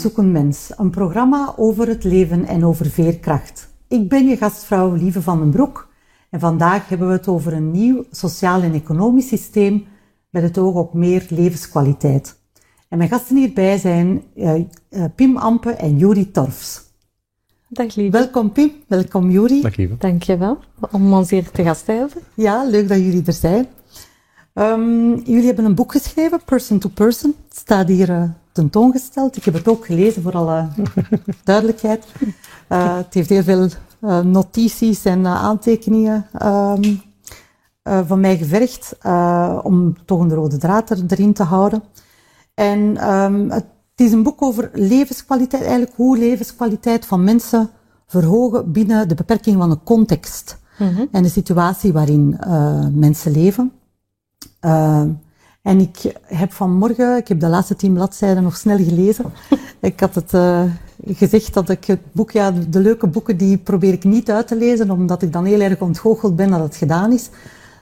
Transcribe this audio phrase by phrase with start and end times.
[0.00, 3.68] Zoek een mens, een programma over het leven en over veerkracht.
[3.88, 5.88] Ik ben je gastvrouw Lieve van den Broek
[6.30, 9.86] en vandaag hebben we het over een nieuw sociaal en economisch systeem
[10.30, 12.36] met het oog op meer levenskwaliteit.
[12.88, 14.54] En mijn gasten hierbij zijn uh,
[14.90, 16.82] uh, Pim Ampe en Juri Torfs.
[17.68, 18.18] Dag Lieve.
[18.18, 19.60] Welkom Pim, welkom Juri.
[19.60, 19.96] Dag Lieve.
[19.98, 20.58] Dankjewel
[20.90, 22.22] om ons hier te gast te hebben.
[22.34, 23.66] Ja, leuk dat jullie er zijn.
[24.60, 27.34] Um, jullie hebben een boek geschreven, Person to Person.
[27.48, 29.36] Het staat hier uh, tentoongesteld.
[29.36, 30.68] Ik heb het ook gelezen, voor alle
[31.44, 32.06] duidelijkheid.
[32.68, 33.68] Uh, het heeft heel veel
[34.00, 37.00] uh, notities en aantekeningen um,
[38.06, 38.96] van mij gevergd,
[39.62, 41.82] om toch een rode draad erin te houden.
[42.54, 47.70] En um, het is een boek over levenskwaliteit, eigenlijk hoe levenskwaliteit van mensen
[48.06, 51.08] verhogen binnen de beperking van een context mm -hmm.
[51.12, 52.38] en de situatie waarin
[52.92, 53.72] mensen leven.
[54.60, 55.02] Uh,
[55.62, 59.24] en ik heb vanmorgen, ik heb de laatste tien bladzijden nog snel gelezen.
[59.80, 60.62] ik had het uh,
[61.06, 64.46] gezegd dat ik het boek, ja, de, de, leuke boeken, die probeer ik niet uit
[64.46, 67.28] te lezen, omdat ik dan heel erg ontgoocheld ben dat het gedaan is.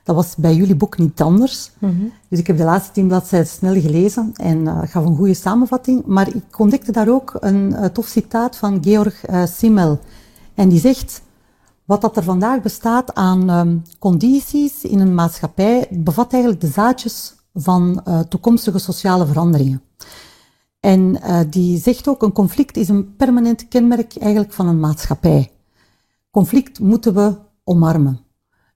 [0.02, 1.70] Dat was bij jullie boek niet anders.
[1.78, 2.12] Mm -hmm.
[2.28, 6.02] Dus ik heb de laatste tien bladzijden snel gelezen en uh, gaf een goede samenvatting.
[6.06, 9.98] Maar ik ontdekte daar ook een uh, tof citaat van Georg Simmel.
[10.54, 11.22] En die zegt,
[11.88, 17.34] wat dat er vandaag bestaat aan um, condities in een maatschappij, bevat eigenlijk de zaadjes
[17.54, 19.82] van uh, toekomstige sociale veranderingen.
[20.80, 25.50] En uh, die zegt ook, een conflict is een permanent kenmerk eigenlijk van een maatschappij.
[26.30, 28.20] Conflict moeten we omarmen.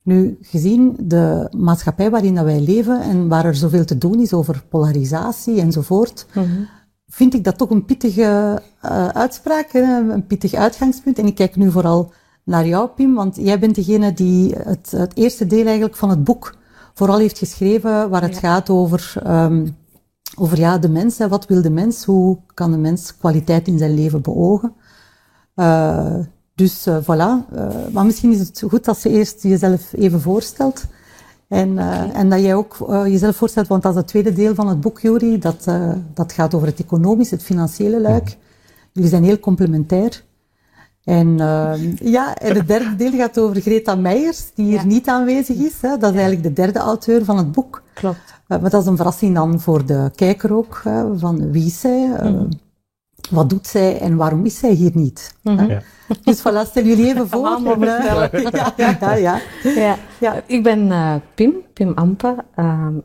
[0.02, 4.32] Nu, gezien de maatschappij waarin dat wij leven en waar er zoveel te doen is
[4.32, 6.68] over polarisatie enzovoort, mm -hmm.
[7.06, 11.18] vind ik dat toch een pittige uh, uitspraak, een pittig uitgangspunt.
[11.18, 12.12] En ik kijk nu vooral
[12.44, 16.24] naar jou, Pim, want jij bent degene die het, het eerste deel eigenlijk van het
[16.24, 16.56] boek
[16.94, 18.40] vooral heeft geschreven, waar het ja.
[18.40, 19.76] gaat over, um,
[20.36, 21.18] over ja, de mens.
[21.18, 21.28] Hè.
[21.28, 22.04] Wat wil de mens?
[22.04, 24.72] Hoe kan de mens kwaliteit in zijn leven beogen?
[25.56, 26.14] Uh,
[26.54, 27.06] dus uh, voilà.
[27.54, 30.84] Uh, maar misschien is het goed als je eerst jezelf even voorstelt.
[31.48, 32.10] En, okay.
[32.10, 35.00] en dat jij ook jezelf voorstelt, want dat is het tweede deel van het boek,
[35.00, 35.38] Juri.
[35.38, 35.64] Dat,
[36.14, 38.36] dat gaat over het economische, het financiële luik.
[38.92, 40.24] Jullie zijn heel complementair.
[41.04, 44.84] En uh, ja, en het derde deel gaat over Greta Meijers, die hier ja.
[44.84, 45.80] niet aanwezig is.
[45.80, 45.88] Hè.
[45.88, 47.82] Dat is eigenlijk de derde auteur van het boek.
[47.94, 48.34] Klopt.
[48.48, 51.80] Uh, maar dat is een verrassing dan voor de kijker ook, hè, van wie is
[51.80, 52.48] zij, uh, mm.
[53.30, 55.34] wat doet zij en waarom is zij hier niet.
[55.42, 55.68] Mm -hmm.
[55.68, 55.80] ja.
[56.24, 57.56] Dus voilà, stel jullie even voor.
[57.56, 59.40] Om, ja, ja, ja, ja.
[59.62, 59.96] ja.
[60.20, 60.42] ja.
[60.46, 62.36] Ik ben uh, Pim, Pim Ampe.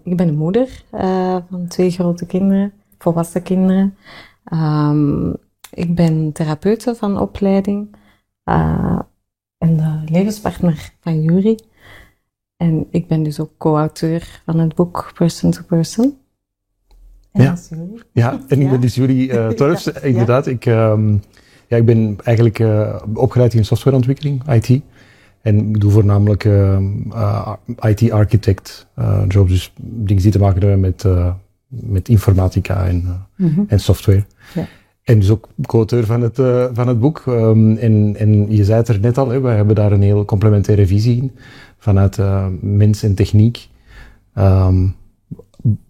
[0.03, 0.84] ik ben een moeder
[1.50, 3.96] van twee grote kinderen, volwassen kinderen.
[4.53, 5.36] Um,
[5.72, 7.95] ik ben therapeute van opleiding
[8.45, 9.00] uh,
[9.57, 11.59] en de levenspartner van Jury.
[12.57, 16.17] En ik ben dus ook co-auteur van het boek Person to Person.
[17.31, 17.57] En ja.
[18.11, 19.83] ja, en ik ben dus Jury uh, Torfs.
[19.83, 20.00] ja.
[20.01, 21.22] Inderdaad, ik, um,
[21.67, 24.81] ja, ik ben eigenlijk uh, opgeleid in softwareontwikkeling, IT.
[25.41, 28.88] En ik doe voornamelijk uh, IT-architect
[29.27, 31.06] jobs, dus dingen die te maken hebben met,
[31.67, 33.66] met informatica en, mm -hmm.
[33.67, 34.25] en software.
[34.53, 34.67] Ja.
[35.07, 37.23] En dus ook co-auteur van het, uh, van het boek.
[37.28, 40.88] Um, en, en je zei het er net al, wij hebben daar een heel complementaire
[40.88, 41.31] visie in.
[41.78, 43.68] Vanuit uh, mens en techniek.
[44.38, 44.95] Um,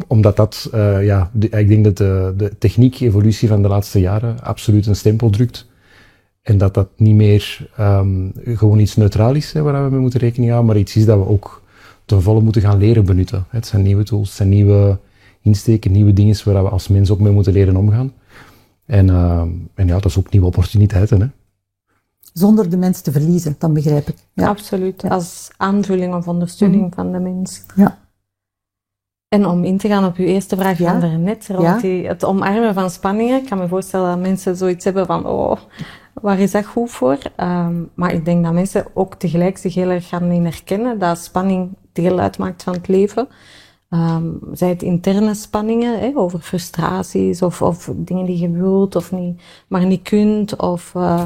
[0.08, 4.44] omdat dat, uh, ja, de, ik denk dat de, de techniek-evolutie van de laatste jaren
[4.44, 5.68] absoluut een stempel drukt.
[6.42, 10.52] En dat dat niet meer um, gewoon iets neutraal is waar we mee moeten rekening
[10.52, 11.62] houden, maar iets is dat we ook
[12.06, 13.46] ten volle moeten gaan leren benutten.
[13.50, 14.98] Het zijn nieuwe tools, het zijn nieuwe
[15.42, 18.14] insteken, nieuwe dingen waar we als mens ook mee moeten leren omgaan.
[18.88, 19.42] En, uh,
[19.74, 21.22] en ja, dat is ook nieuwe opportuniteiten.
[21.22, 21.28] Hè?
[22.34, 24.16] Zonder de mens te verliezen, dan begrijp ik.
[24.34, 24.48] Ja.
[24.48, 25.10] Absoluut, ja.
[25.10, 26.94] als aanvulling of ondersteuning mm.
[26.94, 27.64] van de mens.
[27.76, 27.98] Ja.
[29.28, 30.92] En om in te gaan op uw eerste vraag ja.
[30.92, 31.78] van daarnet, rond ja.
[31.78, 33.42] die, het omarmen van spanningen.
[33.42, 35.58] Ik kan me voorstellen dat mensen zoiets hebben van, oh,
[36.14, 37.18] waar is dat goed voor?
[37.38, 41.18] Um, maar ik denk dat mensen ook tegelijk zich heel erg gaan in herkennen dat
[41.18, 43.28] spanning deel uitmaakt van het leven.
[43.90, 49.12] Um, zij het interne spanningen hè, over frustraties of, of dingen die je wilt of
[49.12, 50.56] niet, maar niet kunt.
[50.56, 51.24] Of, uh,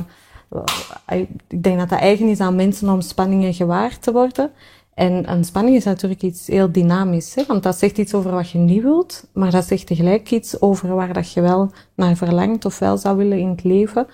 [1.07, 4.51] ik denk dat dat eigen is aan mensen om spanningen gewaar te worden.
[4.93, 8.49] En een spanning is natuurlijk iets heel dynamisch, hè, want dat zegt iets over wat
[8.49, 12.65] je niet wilt, maar dat zegt tegelijk iets over waar dat je wel naar verlangt
[12.65, 14.07] of wel zou willen in het leven.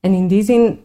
[0.00, 0.78] En in die zin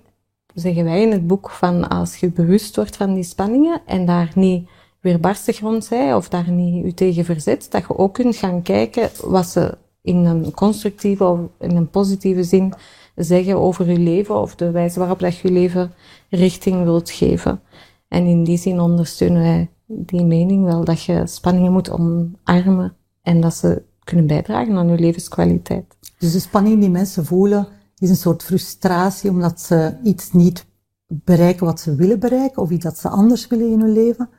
[0.53, 4.31] zeggen wij in het boek van als je bewust wordt van die spanningen en daar
[4.35, 4.69] niet
[5.01, 9.10] weerbarstig rond zij of daar niet u tegen verzet, dat je ook kunt gaan kijken
[9.24, 12.74] wat ze in een constructieve of in een positieve zin
[13.16, 15.92] zeggen over je leven of de wijze waarop dat je leven
[16.30, 17.62] richting wilt geven.
[18.07, 23.42] En in die zin ondersteunen wij die mening wel dat je spanningen moet omarmen en
[23.42, 25.98] dat ze kunnen bijdragen aan je levenskwaliteit.
[26.18, 27.68] Dus de spanning die mensen voelen
[27.98, 30.66] is een soort frustratie omdat ze iets niet
[31.07, 34.30] bereiken wat ze willen bereiken of iets dat ze anders willen in hun leven.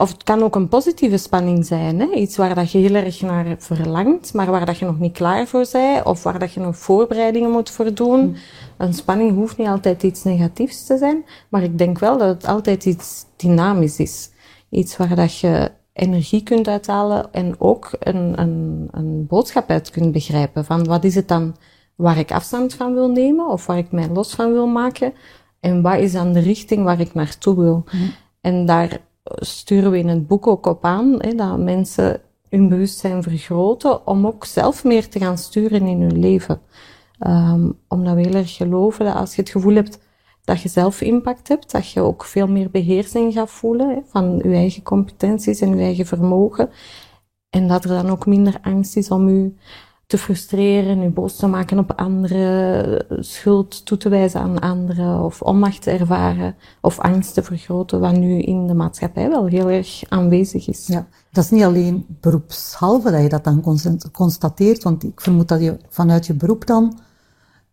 [0.00, 2.06] Of het kan ook een positieve spanning zijn, hè?
[2.06, 5.46] iets waar dat je heel erg naar verlangt, maar waar dat je nog niet klaar
[5.46, 8.20] voor bent, of waar dat je nog voorbereidingen moet voor doen.
[8.20, 8.34] Hmm.
[8.76, 12.46] Een spanning hoeft niet altijd iets negatiefs te zijn, maar ik denk wel dat het
[12.46, 14.30] altijd iets dynamisch is.
[14.70, 20.12] Iets waar dat je energie kunt uithalen en ook een, een, een boodschap uit kunt
[20.12, 20.64] begrijpen.
[20.64, 21.56] Van wat is het dan
[21.94, 25.12] waar ik afstand van wil nemen of waar ik mij los van wil maken?
[25.60, 27.84] En wat is dan de richting waar ik naartoe wil?
[27.88, 28.12] Hmm.
[28.40, 33.22] En daar sturen we in het boek ook op aan, hè, dat mensen hun bewustzijn
[33.22, 36.60] vergroten om ook zelf meer te gaan sturen in hun leven.
[37.26, 39.98] Um, omdat we heel erg geloven dat als je het gevoel hebt
[40.44, 44.54] dat je zelf impact hebt, dat je ook veel meer beheersing gaat voelen van je
[44.54, 46.70] eigen competenties en je eigen vermogen.
[47.50, 49.52] En dat er dan ook minder angst is om je
[50.10, 55.42] te frustreren, je boos te maken op anderen, schuld toe te wijzen aan anderen of
[55.42, 60.02] onmacht te ervaren of angst te vergroten, wat nu in de maatschappij wel heel erg
[60.08, 60.86] aanwezig is.
[60.86, 63.80] Ja, dat is niet alleen beroepshalve dat je dat dan
[64.12, 66.98] constateert, want ik vermoed dat je vanuit je beroep dan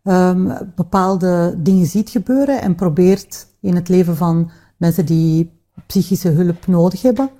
[0.02, 5.52] um, bepaalde dingen ziet gebeuren en probeert in het leven van mensen die
[5.86, 7.30] psychische hulp nodig hebben,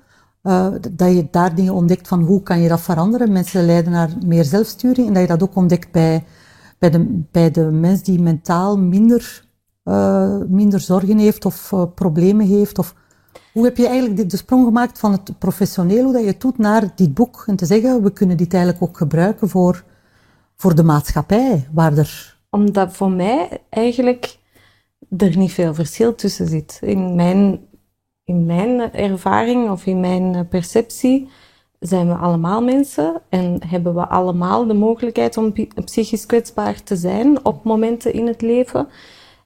[0.49, 3.33] uh, dat je daar dingen ontdekt van hoe kan je dat veranderen.
[3.33, 6.25] Mensen leiden naar meer zelfsturing en dat je dat ook ontdekt bij,
[6.79, 9.45] bij, de, bij de mens die mentaal minder,
[9.85, 12.79] uh, minder zorgen heeft of uh, problemen heeft.
[12.79, 12.95] Of,
[13.53, 16.59] hoe heb je eigenlijk de sprong gemaakt van het professioneel, hoe dat je het doet,
[16.59, 19.85] naar dit boek en te zeggen, we kunnen dit eigenlijk ook gebruiken voor,
[20.56, 22.39] voor de maatschappij, waar er...
[22.50, 24.39] Omdat voor mij eigenlijk
[25.17, 26.79] er niet veel verschil tussen zit.
[26.83, 27.68] In mijn
[28.28, 31.28] in mijn ervaring of in mijn perceptie
[31.80, 35.52] zijn we allemaal mensen en hebben we allemaal de mogelijkheid om
[35.84, 38.88] psychisch kwetsbaar te zijn op momenten in het leven.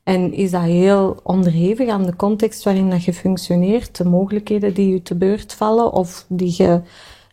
[0.03, 4.93] En is dat heel onderhevig aan de context waarin dat je functioneert, de mogelijkheden die
[4.93, 6.81] je te beurt vallen of die je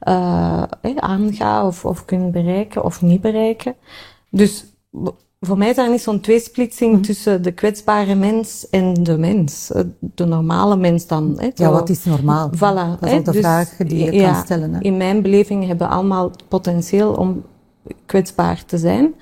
[0.07, 0.63] uh,
[0.95, 3.75] aangaat of, of kunt bereiken of niet bereiken.
[4.29, 4.65] Dus
[5.39, 7.01] voor mij is er niet zo'n tweesplitsing mm.
[7.01, 9.71] tussen de kwetsbare mens en de mens.
[9.71, 11.35] Eh, de normale mens dan.
[11.39, 12.49] Hè, ja, wat is normaal?
[12.55, 14.73] Voilà, dat is ook de dus, vraag die je kan stellen.
[14.73, 14.79] Hè?
[14.79, 17.43] In mijn beleving hebben we allemaal potentieel om
[18.05, 19.13] kwetsbaar te zijn.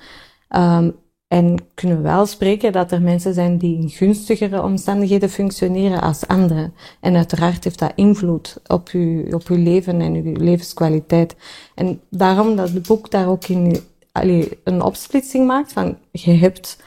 [0.56, 0.94] Um,
[1.28, 6.26] en kunnen we wel spreken dat er mensen zijn die in gunstigere omstandigheden functioneren als
[6.26, 6.74] anderen.
[7.00, 11.36] En uiteraard heeft dat invloed op uw, op uw leven en uw levenskwaliteit.
[11.74, 13.76] En daarom dat het boek daar ook in
[14.12, 16.82] allee, een opsplitsing maakt van je hebt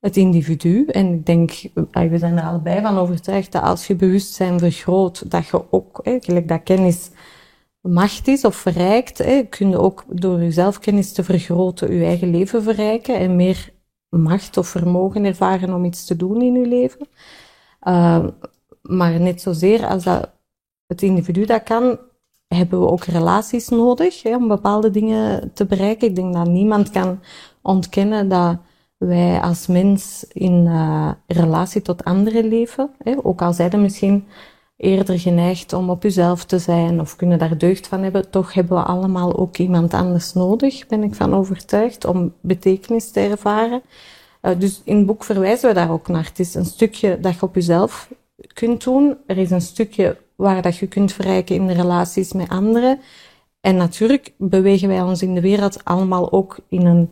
[0.00, 0.84] het individu.
[0.86, 1.50] En ik denk,
[1.92, 6.18] we zijn er allebei van overtuigd dat als je bewustzijn vergroot, dat je ook, hè,
[6.20, 7.10] gelijk dat kennis
[7.80, 12.30] macht is of verrijkt, hè, kun je ook door je zelfkennis te vergroten je eigen
[12.30, 13.72] leven verrijken en meer
[14.08, 17.08] macht of vermogen ervaren om iets te doen in je leven.
[17.82, 18.26] Uh,
[18.82, 20.30] maar net zozeer als dat
[20.86, 21.98] het individu dat kan,
[22.54, 26.08] hebben we ook relaties nodig hè, om bepaalde dingen te bereiken.
[26.08, 27.20] Ik denk dat niemand kan
[27.62, 28.56] ontkennen dat
[28.96, 32.90] wij als mens in uh, relatie tot anderen leven.
[32.98, 34.26] Hè, ook al zijn we misschien
[34.76, 38.76] eerder geneigd om op jezelf te zijn of kunnen daar deugd van hebben, toch hebben
[38.76, 43.82] we allemaal ook iemand anders nodig, ben ik van overtuigd, om betekenis te ervaren.
[44.42, 46.24] Uh, dus in het boek verwijzen we daar ook naar.
[46.24, 48.10] Het is een stukje dat je op jezelf
[48.52, 49.16] kunt doen.
[49.26, 52.98] Er is een stukje waar dat je kunt verrijken in de relaties met anderen.
[53.60, 57.10] En natuurlijk bewegen wij ons in de wereld allemaal ook in een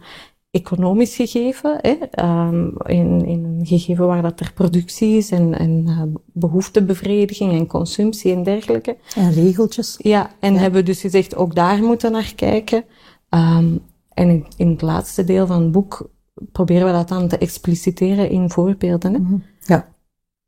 [0.50, 2.24] economisch gegeven, hè?
[2.24, 7.66] Um, in, in een gegeven waar dat er productie is en, en uh, behoeftebevrediging en
[7.66, 8.96] consumptie en dergelijke.
[9.14, 9.96] En regeltjes.
[9.98, 10.60] Ja, en ja.
[10.60, 12.84] hebben we dus gezegd ook daar moeten naar kijken.
[13.30, 13.82] Um,
[14.14, 16.10] en in, in, het laatste deel van het boek
[16.52, 19.12] proberen we dat dan te expliciteren in voorbeelden.
[19.12, 19.18] Hè?
[19.18, 19.42] Mm -hmm.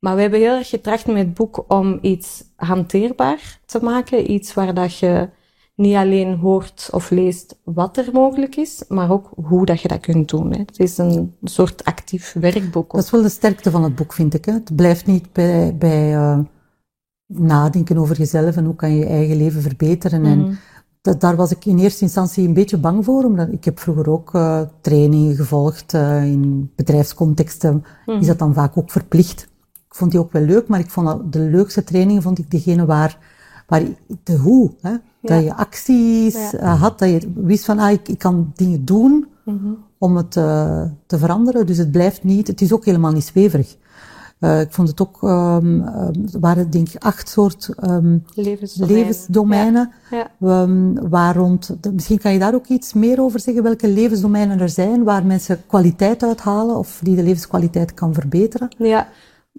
[0.01, 4.31] Maar we hebben heel erg getracht met het boek om iets hanteerbaar te maken.
[4.31, 5.29] Iets waar dat je
[5.81, 10.01] niet alleen hoort of leest wat er mogelijk is, maar ook hoe dat je dat
[10.01, 10.53] kunt doen.
[10.53, 10.59] Hè.
[10.59, 12.93] Het is een soort actief werkboek.
[12.93, 14.45] Dat is wel de sterkte van het boek, vind ik.
[14.45, 14.53] Hè.
[14.53, 16.39] Het blijft niet bij, bij uh,
[17.27, 20.21] nadenken over jezelf en hoe kan je je eigen leven verbeteren.
[20.21, 20.33] Mm -hmm.
[20.33, 20.55] En mhm.
[21.01, 24.11] dat, daar was ik in eerste instantie een beetje bang voor, omdat ik heb vroeger
[24.11, 27.75] ook uh, trainingen gevolgd uh, in bedrijfscontexten.
[27.75, 28.21] Mm -hmm.
[28.21, 29.50] Is dat dan vaak ook verplicht?
[29.91, 32.85] Ik vond die ook wel leuk, maar ik vond de leukste trainingen vond ik degene
[32.87, 33.19] waar,
[33.67, 33.83] waar
[34.25, 38.19] de hoe, hè, dat je acties uh, had, dat je wist van, ah, ik, ik
[38.19, 39.79] kan dingen doen mm -hmm.
[39.99, 41.67] om het uh, te veranderen.
[41.67, 43.77] Dus het blijft niet, het is ook helemaal niet zweverig.
[44.41, 45.83] Uh, ik vond het ook, um,
[46.33, 50.31] er waren denk ik acht soort um, levensdomeinen, levensdomeinen ja.
[50.39, 50.67] Ja.
[51.09, 55.05] waar rond, misschien kan je daar ook iets meer over zeggen, welke levensdomeinen er zijn,
[55.05, 58.69] waar mensen kwaliteit uithalen of die de levenskwaliteit kan verbeteren.
[58.79, 59.09] Ja,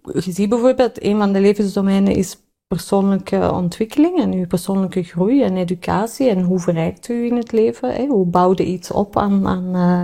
[0.04, 5.58] je ziet bijvoorbeeld, een van de levensdomeinen is persoonlijke ontwikkeling en uw persoonlijke groei en
[5.58, 7.94] educatie en hoe verrijkt u in het leven?
[7.94, 8.06] Hè?
[8.06, 10.04] Hoe bouwde iets op aan, uh,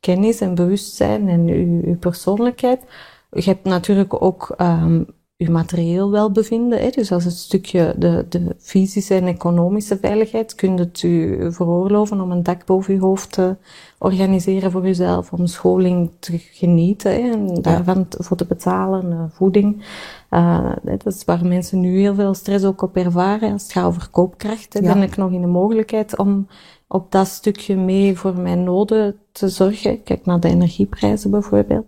[0.00, 2.84] kennis en bewustzijn en uw, persoonlijkheid?
[3.30, 5.06] Je hebt natuurlijk ook um,
[5.40, 6.80] uw materieel welbevinden.
[6.80, 6.90] Hè?
[6.90, 12.30] Dus als het stukje de, de fysische en economische veiligheid, kunt het u veroorloven om
[12.30, 13.56] een dak boven uw hoofd te
[13.98, 17.30] organiseren voor uzelf, om scholing te genieten hè?
[17.30, 19.84] en daarvan voor te betalen, uh, voeding.
[20.30, 23.52] Uh, dat is waar mensen nu heel veel stress ook op ervaren.
[23.52, 24.94] Als het gaat over koopkracht, ja.
[24.94, 26.46] ben ik nog in de mogelijkheid om
[26.88, 30.02] op dat stukje mee voor mijn noden te zorgen.
[30.02, 31.86] Kijk naar de energieprijzen bijvoorbeeld.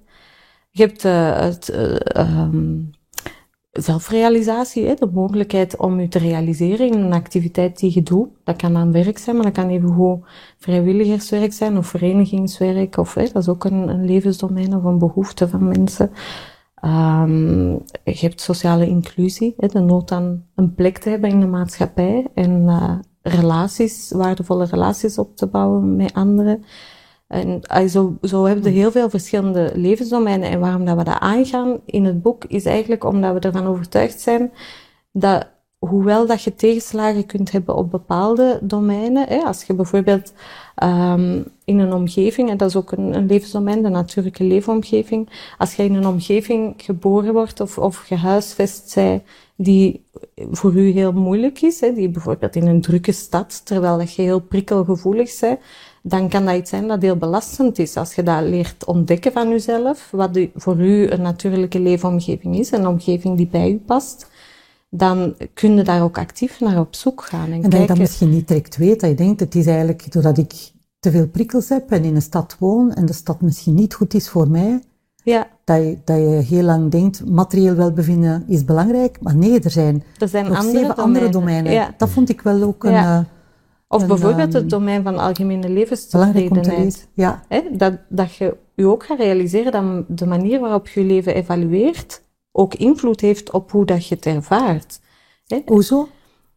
[0.71, 2.91] Je hebt uh, het, uh, um,
[3.73, 8.29] zelfrealisatie, hè, de mogelijkheid om je te realiseren in een activiteit die je doet.
[8.45, 10.25] Dat kan aan werk zijn, maar dat kan even gewoon
[10.59, 12.97] vrijwilligerswerk zijn of verenigingswerk.
[12.97, 16.11] Of, hè, dat is ook een, levensdomein of een behoefte van mensen.
[16.85, 17.73] Um,
[18.05, 22.27] je hebt sociale inclusie, hè, de nood aan een plek te hebben in de maatschappij
[22.35, 26.65] en uh, relaties, waardevolle relaties op te bouwen met anderen.
[27.33, 30.51] En uh, zo, zo hebben we heel veel verschillende levensdomeinen.
[30.51, 34.21] En waarom dat we dat aangaan in het boek, is eigenlijk omdat we ervan overtuigd
[34.21, 34.53] zijn
[35.13, 35.47] dat
[35.79, 40.33] hoewel dat je tegenslagen kunt hebben op bepaalde domeinen, hè, als je bijvoorbeeld
[40.83, 45.75] um, in een omgeving, en dat is ook een, een levensdomein, de natuurlijke leefomgeving, als
[45.75, 49.23] je in een omgeving geboren wordt of, of gehuisvest zij
[49.57, 50.05] die
[50.51, 54.23] voor u heel moeilijk is, hè, die bijvoorbeeld in een drukke stad, terwijl dat je
[54.23, 55.59] heel prikkelgevoelig bent,
[56.03, 57.97] dan kan dat iets zijn dat heel belastend is.
[57.97, 62.87] Als je dat leert ontdekken van jezelf, wat voor u een natuurlijke leefomgeving is, een
[62.87, 64.31] omgeving die bij u past,
[64.91, 67.51] dan kun je daar ook actief naar op zoek gaan.
[67.51, 70.13] En, en dat je dat misschien niet direct weet, dat je denkt, het is eigenlijk
[70.13, 73.75] doordat ik te veel prikkels heb en in een stad woon en de stad misschien
[73.75, 74.81] niet goed is voor mij,
[75.25, 75.49] ja.
[75.65, 80.03] dat, je, dat je heel lang denkt, materieel welbevinden is belangrijk, maar nee, er zijn,
[80.19, 81.05] er zijn nog andere zeven domeinen.
[81.05, 81.73] andere domeinen.
[81.73, 81.95] Ja.
[81.97, 83.27] Dat vond ik wel ook een...
[83.93, 87.09] Of bijvoorbeeld het domein van algemene levenstevredenheid.
[87.15, 87.43] Ja.
[87.73, 92.23] dat, dat je je ook gaat realiseren dat de manier waarop je je leven evalueert
[92.53, 95.01] ook invloed heeft op hoe dat je het ervaart.
[95.67, 96.09] Hoezo?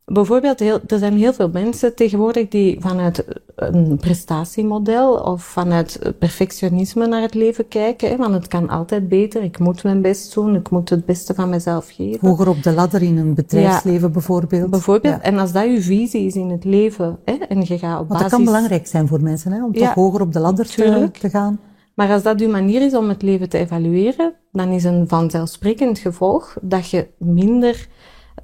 [0.05, 7.07] Bijvoorbeeld, heel, er zijn heel veel mensen tegenwoordig die vanuit een prestatiemodel of vanuit perfectionisme
[7.07, 8.09] naar het leven kijken.
[8.09, 11.33] Hè, want het kan altijd beter, ik moet mijn best doen, ik moet het beste
[11.33, 12.27] van mezelf geven.
[12.27, 14.69] Hoger op de ladder in een bedrijfsleven bijvoorbeeld.
[14.69, 18.07] Bijvoorbeeld, en als dat je visie is in het leven, hè, en je gaat op
[18.07, 18.21] Want basis...
[18.21, 21.29] dat kan belangrijk zijn voor mensen, hè, om toch hoger op de ladder te, te
[21.29, 21.59] gaan.
[21.93, 25.99] Maar als dat uw manier is om het leven te evalueren, dan is een vanzelfsprekend
[25.99, 27.87] gevolg dat je minder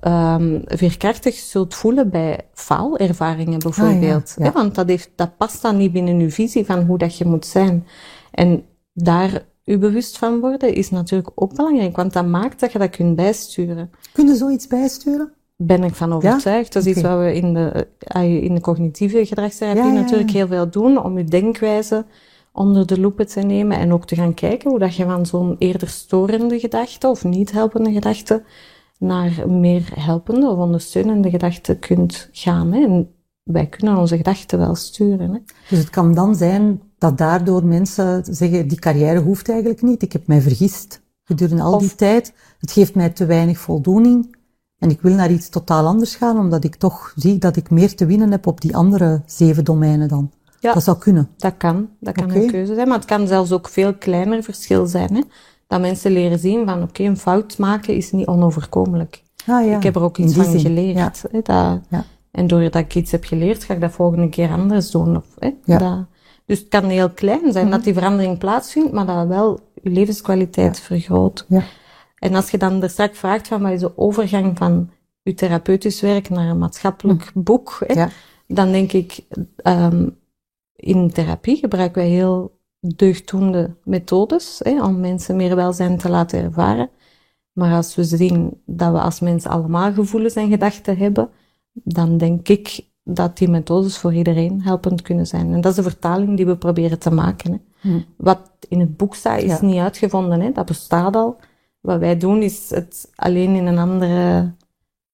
[0.07, 4.35] um, veerkrachtig zult voelen bij faalervaringen bijvoorbeeld.
[4.37, 7.17] Ah, ja, Want dat, heeft, dat past dan niet binnen uw visie van hoe dat
[7.17, 7.87] je moet zijn.
[8.31, 12.79] En daar u bewust van worden is natuurlijk ook belangrijk, want dat maakt dat je
[12.79, 13.91] dat kunt bijsturen.
[14.13, 15.33] Kunnen zoiets bijsturen?
[15.55, 16.73] Ben ik van overtuigd.
[16.73, 20.69] Dat is iets wat we in de, eh, in de cognitieve gedragstherapie natuurlijk heel veel
[20.69, 22.05] doen, om uw denkwijze
[22.53, 25.55] onder de loep te nemen en ook te gaan kijken hoe dat je van zo'n
[25.57, 28.43] eerder storende gedachte of niet helpende gedachte
[29.01, 32.71] naar meer helpende of ondersteunende gedachten kunt gaan.
[32.71, 32.83] Hè.
[32.83, 33.09] En
[33.43, 35.33] wij kunnen onze gedachten wel sturen.
[35.33, 35.39] Hè.
[35.69, 40.11] Dus het kan dan zijn dat daardoor mensen zeggen, die carrière hoeft eigenlijk niet, ik
[40.11, 44.35] heb mij vergist gedurende al die tijd, het geeft mij te weinig voldoening
[44.77, 47.95] en ik wil naar iets totaal anders gaan, omdat ik toch zie dat ik meer
[47.95, 50.31] te winnen heb op die andere zeven domeinen dan.
[50.59, 51.29] Ja, dat zou kunnen.
[51.37, 51.89] Dat kan.
[51.99, 52.87] Dat kan een keuze zijn.
[52.87, 55.15] Maar het kan zelfs ook veel kleiner verschil zijn.
[55.15, 55.21] Hè?
[55.71, 59.23] Dat mensen leren zien van, oké, een fout maken is niet onoverkomelijk.
[59.47, 59.75] Ah, ja.
[59.75, 61.23] Ik heb er ook iets van geleerd.
[61.31, 62.05] Hè, dat, ja.
[62.31, 65.15] En doordat ik iets heb geleerd, ga ik dat volgende keer anders doen.
[65.15, 66.05] Of, hè, dat,
[66.45, 69.89] dus het kan heel klein zijn mm dat die verandering plaatsvindt, maar dat wel je
[69.89, 71.45] levenskwaliteit vergroot.
[71.47, 71.63] Ja.
[72.15, 74.89] En als je dan er straks vraagt van wat is de overgang van
[75.21, 77.43] je therapeutisch werk naar een maatschappelijk mm.
[77.43, 78.05] boek, hè,
[78.47, 79.19] dan denk ik,
[79.63, 80.17] um,
[80.75, 86.89] in therapie gebruiken wij heel deugddoende methodes hè, om mensen meer welzijn te laten ervaren.
[87.51, 91.29] Maar als we zien dat we als mensen allemaal gevoelens en gedachten hebben,
[91.73, 95.53] dan denk ik dat die methodes voor iedereen helpend kunnen zijn.
[95.53, 97.51] En dat is de vertaling die we proberen te maken.
[97.51, 97.57] Hè.
[97.89, 97.99] Hm.
[98.17, 100.41] Wat in het boek staat, is niet uitgevonden.
[100.41, 100.51] Hè.
[100.51, 101.39] Dat bestaat al.
[101.81, 104.51] Wat wij doen, is het alleen in een andere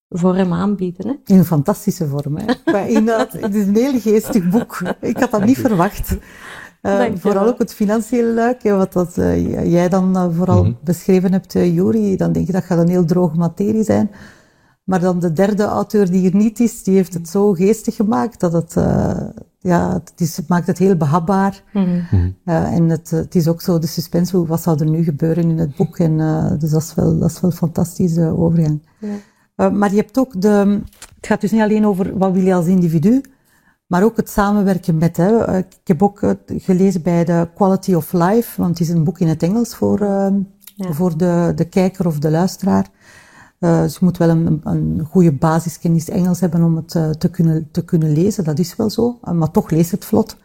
[0.10, 1.08] vorm aanbieden.
[1.08, 1.14] Hè?
[1.26, 2.38] In een fantastische vorm.
[2.38, 2.88] Hè?
[2.88, 4.82] inhoud, het is een heel geestig boek.
[5.02, 6.18] Ik had dat niet verwacht.
[7.16, 9.16] Vooral ook het financiële luik, wat dat,
[9.64, 10.74] jij dan vooral mhm.
[10.84, 12.16] beschreven hebt, Juri.
[12.16, 14.12] Dan denk je dat gaat een heel droge materie zijn.
[14.88, 18.40] Maar dan de derde auteur die er niet is, die heeft het zo geestig gemaakt
[18.40, 19.20] dat het, uh,
[19.60, 21.64] ja, het, is, maakt het heel behapbaar.
[21.74, 25.58] Mm en het, het is ook zo de suspense, wat zou er nu gebeuren in
[25.58, 26.00] het boek?
[26.00, 28.82] En, uh, dus dat is wel, dat is wel een fantastische overgang.
[29.56, 29.70] Ja.
[29.70, 30.82] maar je hebt ook de,
[31.16, 33.22] het gaat dus niet alleen over wat wil je als individu,
[33.88, 35.18] maar ook het samenwerken met.
[35.18, 35.58] Hè.
[35.58, 39.28] Ik heb ook gelezen bij de Quality of Life, want het is een boek in
[39.28, 40.92] het Engels voor, ja.
[40.92, 42.90] voor de, de kijker of de luisteraar.
[43.60, 47.30] Uh, dus je moet wel een, een goede basiskennis Engels hebben om het uh, te,
[47.30, 48.44] kunnen, te kunnen lezen.
[48.44, 50.38] Dat is wel zo, uh, maar toch leest het vlot.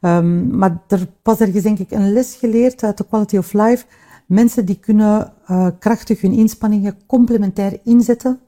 [0.00, 3.84] Um, maar er was ergens denk ik een les geleerd uit de Quality of Life.
[4.26, 5.32] Mensen die kunnen
[5.78, 8.40] krachtig hun inspanningen complementair inzetten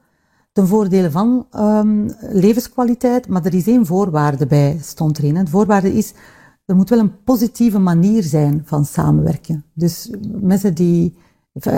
[0.52, 3.28] ten voordele van um, levenskwaliteit.
[3.28, 5.34] Maar er is één voorwaarde bij, stond erin.
[5.34, 6.12] De voorwaarde is,
[6.64, 9.64] er moet wel een positieve manier zijn van samenwerken.
[9.74, 11.14] Dus mensen die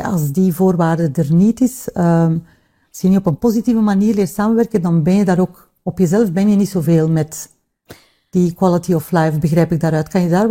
[0.03, 2.43] als die voorwaarde er niet is, um,
[2.91, 5.99] als je niet op een positieve manier leert samenwerken, dan ben je daar ook, op
[5.99, 7.51] jezelf ben je niet zoveel met
[8.31, 10.09] die quality of life, begrijp ik daaruit.
[10.09, 10.49] Kan je daar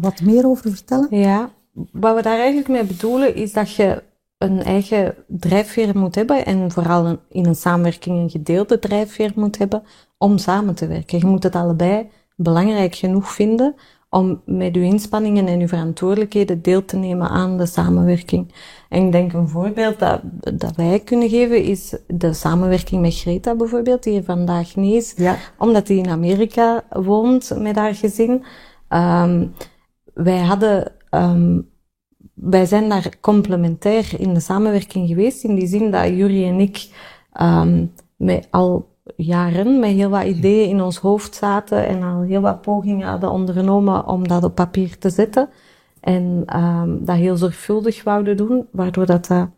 [0.00, 1.06] wat meer over vertellen?
[1.10, 1.50] Ja,
[1.92, 4.02] wat we daar eigenlijk mee bedoelen is dat je
[4.38, 9.82] een eigen drijfveer moet hebben en vooral in een samenwerking een gedeelde drijfveer moet hebben
[10.18, 11.18] om samen te werken.
[11.18, 13.74] Je moet het allebei belangrijk genoeg vinden
[14.10, 18.54] om met uw inspanningen en uw verantwoordelijkheden deel te nemen aan de samenwerking.
[18.88, 20.20] En ik denk een voorbeeld dat,
[20.54, 25.14] dat wij kunnen geven is de samenwerking met Greta bijvoorbeeld, die er vandaag niet is,
[25.16, 25.36] ja.
[25.58, 28.44] omdat die in Amerika woont met haar gezin.
[28.88, 29.54] Um,
[30.14, 31.68] wij hadden, um,
[32.40, 36.88] wij zijn daar complementair in de samenwerking geweest, in die zin dat Jury en ik
[37.40, 42.40] um, met al jaren met heel wat ideeën in ons hoofd zaten en al heel
[42.40, 45.48] wat pogingen hadden ondernomen om dat op papier te zetten.
[46.00, 49.48] En um, dat heel zorgvuldig wouden doen, waardoor dat, dat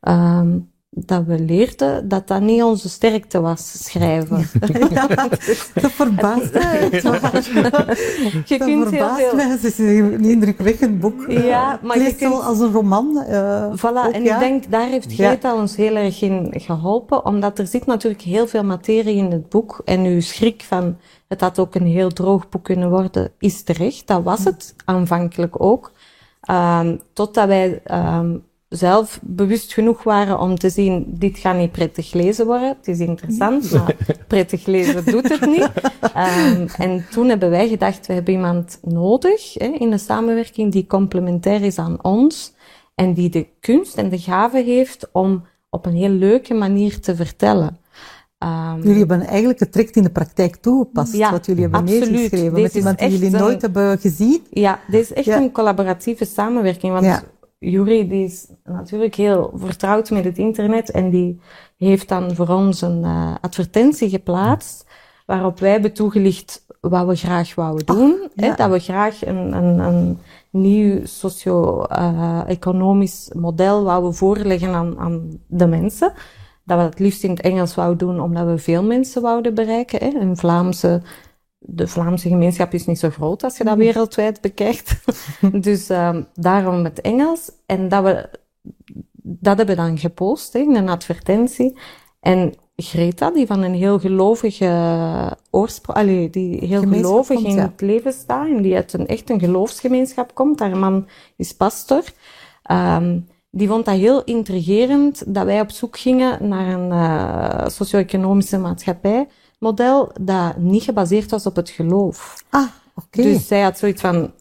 [0.00, 4.48] um, dat we leerden dat dat niet onze sterkte was, schrijven.
[4.90, 6.88] ja, dat verbaast mij.
[6.90, 9.48] je dat kunt verbaast mij.
[9.48, 11.24] Het is een indrukwekkend boek.
[11.28, 12.42] Ja, maar je kunt...
[12.42, 13.24] als een roman.
[13.28, 17.66] Uh, voilà, en ik denk, daar heeft Greta ons heel erg in geholpen, omdat er
[17.66, 19.82] zit natuurlijk heel veel materie in het boek.
[19.84, 20.96] En uw schrik van,
[21.28, 24.06] het had ook een heel droog boek kunnen worden, is terecht.
[24.06, 25.92] Dat was het aanvankelijk ook.
[26.50, 32.12] Um, totdat wij um, zelf bewust genoeg waren om te zien, dit gaat niet prettig
[32.12, 32.68] lezen worden.
[32.68, 35.70] Het is interessant, maar prettig lezen doet het niet.
[36.02, 40.86] Um, en toen hebben wij gedacht, we hebben iemand nodig hè, in de samenwerking die
[40.86, 42.54] complementair is aan ons
[42.94, 47.16] en die de kunst en de gave heeft om op een heel leuke manier te
[47.16, 47.78] vertellen.
[48.38, 52.10] Um, jullie hebben eigenlijk het trekt in de praktijk toegepast, ja, wat jullie hebben absoluut.
[52.10, 54.42] neergeschreven, met iemand die jullie nooit hebben gezien.
[54.50, 57.22] Ja, dit is echt een collaboratieve samenwerking, want ja.
[57.60, 61.40] Juri die is natuurlijk heel vertrouwd met het internet en die
[61.76, 64.86] heeft dan voor ons een uh, advertentie geplaatst
[65.26, 68.30] waarop wij hebben toegelicht wat we graag wouden doen.
[68.34, 70.18] hè, dat we graag een, een, een
[70.50, 76.12] nieuw socio-economisch uh, model wouden voorleggen aan, aan de mensen.
[76.64, 79.98] Dat we het liefst in het Engels wouden doen omdat we veel mensen wouden bereiken.
[79.98, 81.02] Hè, een Vlaamse
[81.62, 83.84] de Vlaamse gemeenschap is niet zo groot als je dat mhm.
[83.84, 84.96] wereldwijd bekijkt.
[85.66, 87.50] dus um, daarom het Engels.
[87.66, 88.28] En dat we
[89.22, 91.78] dat hebben we dan gepost in een advertentie.
[92.20, 98.46] En Greta, die van een heel gelovige oorsprong, die heel gelovig in het leven staat
[98.46, 102.02] en die uit een echt een geloofsgemeenschap komt, haar man is pastor,
[102.70, 108.58] um, die vond dat heel intrigerend dat wij op zoek gingen naar een uh, socio-economische
[108.58, 109.28] maatschappij
[109.60, 112.44] model dat niet gebaseerd was op het geloof.
[112.50, 113.22] Ah, oké.
[113.22, 114.32] Dus zij had zoiets van,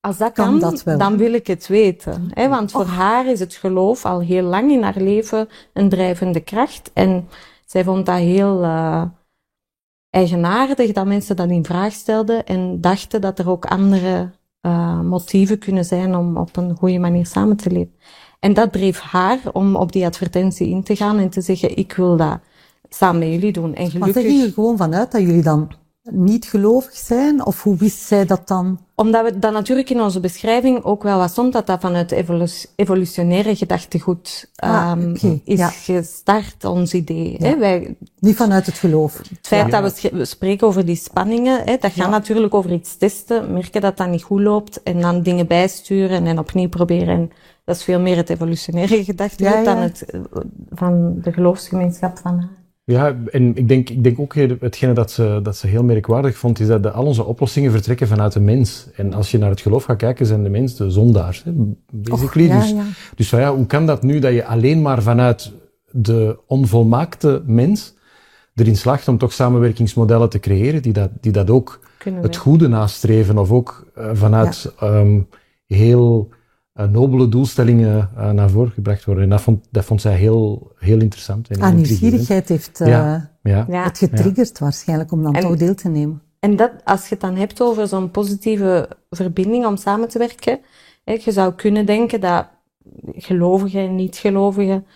[0.00, 2.30] als dat kan, dan wil ik het weten.
[2.30, 2.48] Hè?
[2.48, 6.90] Want voor haar is het geloof al heel lang in haar leven een drijvende kracht.
[6.92, 7.28] En
[7.66, 9.02] zij vond dat heel uh,
[10.10, 14.30] eigenaardig dat mensen dat in vraag stelden en dachten dat er ook andere
[14.66, 17.94] uh, motieven kunnen zijn om op een goede manier samen te leven.
[18.40, 21.92] En dat dreef haar om op die advertentie in te gaan en te zeggen, ik
[21.92, 22.38] wil dat
[22.94, 23.74] samen met jullie doen.
[23.74, 24.14] En gelukkig...
[24.14, 25.72] Maar ze gingen gewoon vanuit dat jullie dan
[26.10, 27.46] niet gelovig zijn?
[27.46, 28.80] Of hoe wist zij dat dan?
[28.94, 32.24] Omdat we dat natuurlijk in onze beschrijving ook wel wat stond, dat dat vanuit de
[32.76, 37.36] evolutionaire gedachtegoed ah, um, is gestart, ons idee.
[37.38, 37.58] Hè?
[37.58, 39.18] Wij, niet vanuit het geloof.
[39.18, 42.96] Het feit dat we, we, spreken over die spanningen, hè, dat gaat natuurlijk over iets
[42.96, 47.14] testen, merken dat dat niet goed loopt en dan dingen bijsturen en opnieuw proberen.
[47.14, 47.30] En
[47.64, 50.20] dat is veel meer het evolutionaire gedachtegoed dan het eh,
[50.70, 52.61] van de geloofsgemeenschap van haar.
[52.92, 56.60] Ja, en ik denk, ik denk ook hetgene dat ze, dat ze heel merkwaardig vond,
[56.60, 58.86] is dat de, al onze oplossingen vertrekken vanuit de mens.
[58.96, 61.42] En als je naar het geloof gaat kijken, zijn de mensen de zondaars.
[61.44, 61.52] Hè,
[61.92, 62.46] basically.
[62.46, 62.84] Och, ja, dus, ja.
[63.14, 65.52] dus van, ja, hoe kan dat nu dat je alleen maar vanuit
[65.90, 67.94] de onvolmaakte mens
[68.54, 73.38] erin slaagt om toch samenwerkingsmodellen te creëren die dat, die dat ook het goede nastreven
[73.38, 74.98] of ook uh, vanuit ja.
[74.98, 75.28] um,
[75.66, 76.28] heel
[76.72, 79.24] nobele doelstellingen uh, naar voren gebracht worden.
[79.24, 81.48] En dat vond, dat vond zij heel, heel interessant.
[81.48, 83.30] En ah, nieuwsgierigheid heeft ja.
[83.42, 83.66] Ja.
[83.68, 86.22] het getriggerd waarschijnlijk om dan toch deel te nemen.
[86.38, 90.60] En dat, als je het dan hebt over zo'n positieve verbinding om samen te werken,
[91.04, 92.46] hè, je zou kunnen denken dat
[93.12, 94.86] gelovigen en niet-gelovigen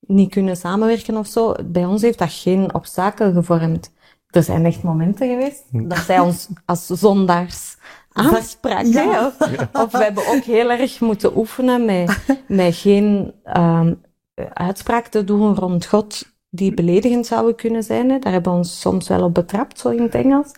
[0.00, 1.54] niet kunnen samenwerken of zo.
[1.64, 3.92] Bij ons heeft dat geen obstakel gevormd.
[4.26, 7.76] Er zijn echt momenten geweest dat zij ons als zondaars
[8.16, 8.84] aansprak.
[8.84, 9.26] Ja.
[9.26, 9.38] Of,
[9.72, 14.00] of, we hebben ook heel erg moeten oefenen met, met geen um,
[14.52, 18.10] uitspraak te doen rond God die beledigend zouden kunnen zijn.
[18.10, 18.18] Hè.
[18.18, 20.52] Daar hebben we ons soms wel op betrapt, zo in het Engels.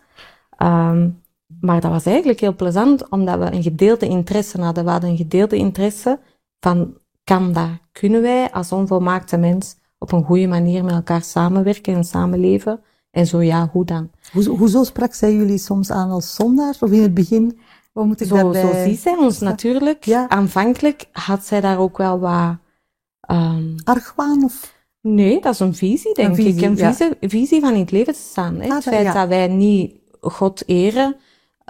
[0.62, 1.23] Um,
[1.61, 4.85] maar dat was eigenlijk heel plezant, omdat we een gedeelde interesse hadden.
[4.85, 6.18] We hadden een gedeelde interesse
[6.61, 6.94] van,
[7.25, 7.68] kan dat?
[7.92, 12.81] Kunnen wij als onvolmaakte mens op een goede manier met elkaar samenwerken en samenleven?
[13.11, 14.11] En zo ja, hoe dan?
[14.33, 16.77] Ho hoezo sprak zij jullie soms aan als zondaar?
[16.81, 17.59] Of in het begin,
[17.92, 18.61] wat moet ik zo, daarbij...
[18.61, 20.05] Zo ziet zij ons natuurlijk.
[20.05, 20.29] Ja.
[20.29, 22.57] Aanvankelijk had zij daar ook wel wat...
[23.31, 24.77] Um, Argwaan of...
[25.01, 26.62] Nee, dat is een visie, denk een visie, ik.
[26.62, 28.61] Een visie, visie van in het leven te staan.
[28.61, 28.68] Hè?
[28.68, 29.12] Ah, het feit ja.
[29.12, 31.16] dat wij niet God eren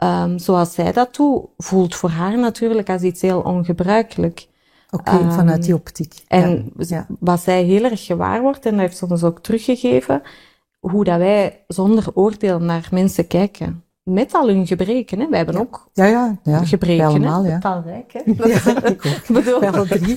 [0.04, 4.48] um, zoals zij dat doet, voelt voor haar natuurlijk als iets heel ongebruikelijk.
[4.90, 6.14] Oké, okay, um, vanuit die optiek.
[6.26, 7.06] En ja.
[7.20, 10.22] wat zij heel erg gewaar wordt, en dat heeft ze ons ook teruggegeven,
[10.90, 13.82] hoe dat wij zonder oordeel naar mensen kijken.
[14.02, 15.28] Met al hun gebreken, hè.
[15.28, 16.64] Wij hebben ook ja, ja, ja.
[16.64, 17.50] gebreken, allemaal, hè.
[17.50, 17.58] Ja.
[17.58, 18.20] Talrijk, hè.
[18.24, 19.36] Ja, ik ook.
[19.36, 19.60] bedoel...
[19.60, 20.16] Wel drie.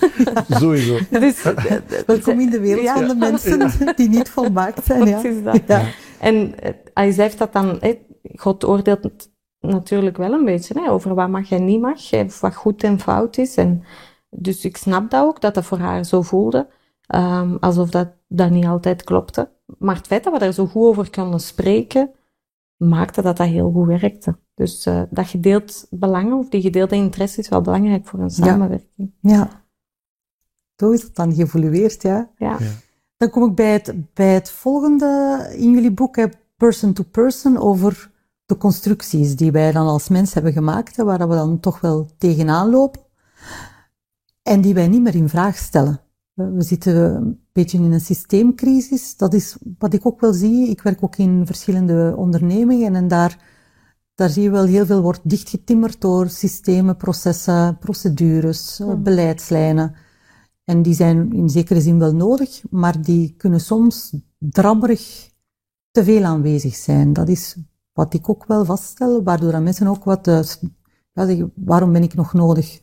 [0.50, 0.98] Sowieso.
[1.10, 1.44] Dus,
[2.06, 5.24] Welkom in de wereld van de mensen die niet volmaakt zijn, ja.
[5.24, 5.62] Is dat.
[5.68, 5.84] Ja.
[6.20, 6.54] En
[6.94, 8.00] hij zegt dat dan, hè,
[8.36, 9.30] God oordeelt
[9.60, 12.00] natuurlijk wel een beetje hè, over wat mag en niet mag,
[12.40, 13.56] wat goed en fout is.
[13.56, 13.84] En
[14.30, 16.68] dus ik snap dat ook, dat dat voor haar zo voelde,
[17.16, 19.50] um, alsof dat, dat niet altijd klopte.
[19.78, 22.12] Maar het feit dat we daar zo goed over konden spreken,
[22.76, 24.38] maakte dat dat heel goed werkte.
[24.54, 29.12] Dus uh, dat gedeeld belangen, of die gedeelde interesse is wel belangrijk voor een samenwerking.
[29.20, 29.32] Ja.
[29.32, 29.64] ja.
[30.76, 32.30] Zo is het dan geëvolueerd, ja.
[32.38, 32.58] ja.
[33.18, 38.12] Dan kom ik bij het, bij het volgende in jullie boek, person to person, over
[38.46, 42.70] de constructies die wij dan als mens hebben gemaakt, waar we dan toch wel tegenaan
[42.70, 43.02] lopen,
[44.44, 46.02] en die wij niet meer in vraag stellen.
[46.50, 49.18] We zitten een beetje in een systeemcrisis.
[49.18, 50.70] Dat is wat ik ook wel zie.
[50.70, 53.40] Ik werk ook in verschillende ondernemingen en daar,
[54.16, 59.04] daar zie je wel heel veel wordt dichtgetimmerd door systemen, processen, procedures, hmm.
[59.04, 59.96] beleidslijnen.
[60.64, 65.30] En die zijn in zekere zin wel nodig, maar die kunnen soms drammerig
[65.92, 67.14] te veel aanwezig zijn.
[67.14, 67.58] Dat is
[67.94, 70.40] wat ik ook wel vaststel, waardoor mensen ook wat uh,
[71.14, 72.82] ja, zeggen, waarom ben ik nog nodig?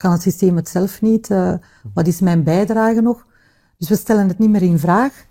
[0.00, 1.30] Kan het systeem het zelf niet?
[1.30, 1.54] Uh,
[1.94, 3.26] wat is mijn bijdrage nog?
[3.76, 5.26] Dus we stellen het niet meer in vraag.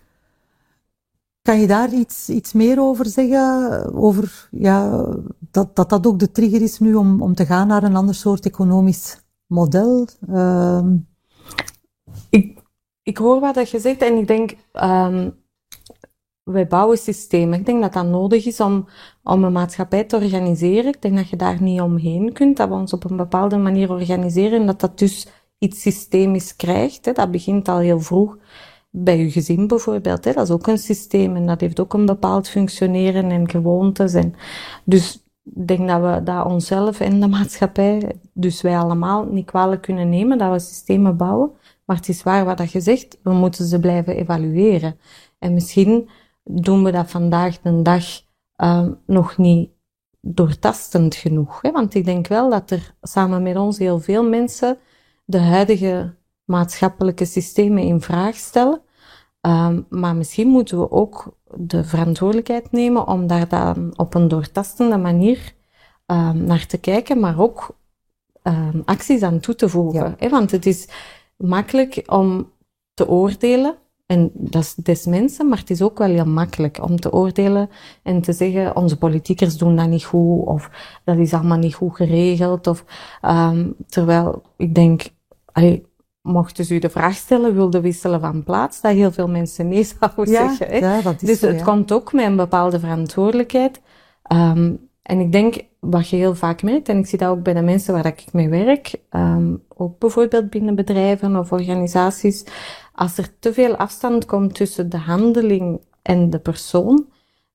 [1.41, 3.93] Kan je daar iets, iets meer over zeggen?
[3.93, 5.05] Over ja,
[5.51, 8.15] dat, dat dat ook de trigger is nu om, om te gaan naar een ander
[8.15, 10.08] soort economisch model?
[10.29, 10.86] Uh,
[12.29, 12.63] ik,
[13.03, 15.36] ik hoor wat je zegt en ik denk, um,
[16.43, 17.60] wij bouwen systemen.
[17.60, 18.88] Ik denk dat dat nodig is om,
[19.29, 20.93] om een maatschappij te organiseren.
[20.93, 23.91] Ik denk dat je daar niet omheen kunt, dat we ons op een bepaalde manier
[23.91, 27.05] organiseren en dat dat dus iets systemisch krijgt.
[27.05, 27.11] Hè.
[27.11, 28.37] Dat begint al heel vroeg
[28.89, 30.25] bij je gezin bijvoorbeeld.
[30.25, 30.33] Hè.
[30.33, 34.13] Dat is ook een systeem en dat heeft ook een bepaald functioneren en gewoontes.
[34.13, 34.33] En
[34.85, 39.81] dus ik denk dat we dat onszelf en de maatschappij, dus wij allemaal, niet kwalijk
[39.81, 41.51] kunnen nemen dat we systemen bouwen.
[41.85, 44.99] Maar het is waar wat je zegt, we moeten ze blijven evalueren.
[45.39, 46.09] En misschien
[46.43, 48.03] doen we dat vandaag de dag
[48.63, 49.69] uh, nog niet
[50.22, 51.62] doortastend genoeg.
[51.62, 51.72] Hè?
[51.72, 54.78] Want ik denk wel dat er samen met ons heel veel mensen
[55.26, 58.82] de huidige maatschappelijke systemen in vraag stellen.
[59.41, 64.98] Um, maar misschien moeten we ook de verantwoordelijkheid nemen om daar dan op een doortastende
[64.98, 65.54] manier
[66.06, 67.78] um, naar te kijken, maar ook
[68.43, 70.00] um, acties aan toe te voegen.
[70.00, 70.15] Ja.
[70.17, 70.30] Hè?
[70.30, 70.88] Want het is
[71.38, 72.52] makkelijk om
[72.93, 73.76] te oordelen
[74.10, 77.69] en dat is des mensen, maar het is ook wel heel makkelijk om te oordelen
[78.04, 80.69] en te zeggen, onze politiekers doen dat niet goed, of
[81.04, 82.67] dat is allemaal niet goed geregeld.
[82.67, 82.86] Of,
[83.22, 85.10] um, terwijl ik denk,
[85.52, 85.86] allee,
[86.22, 89.84] mochten ze u de vraag stellen, wilde wisselen van plaats, dat heel veel mensen nee
[90.00, 90.67] zouden ja, zeggen.
[90.69, 90.95] Hè?
[90.95, 93.82] Ja, dat is dus zo, het komt ook met een bepaalde verantwoordelijkheid.
[94.34, 97.53] Um, en ik denk, wat je heel vaak merkt, en ik zie dat ook bij
[97.53, 102.45] de mensen waar ik mee werk, um, ook bijvoorbeeld binnen bedrijven of organisaties,
[102.93, 107.05] als er te veel afstand komt tussen de handeling en de persoon,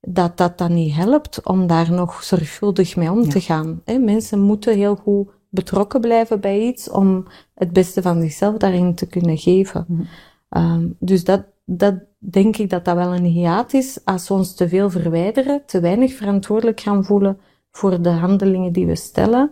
[0.01, 3.83] dat dat dan niet helpt om daar nog zorgvuldig mee om te gaan.
[4.01, 9.07] Mensen moeten heel goed betrokken blijven bij iets om het beste van zichzelf daarin te
[9.07, 9.85] kunnen geven.
[9.89, 10.03] Mhm.
[10.65, 14.55] Um, dus dat, dat denk ik dat dat wel een hiaat is als we ons
[14.55, 17.39] te veel verwijderen, te weinig verantwoordelijk gaan voelen
[17.77, 19.51] voor de handelingen die we stellen,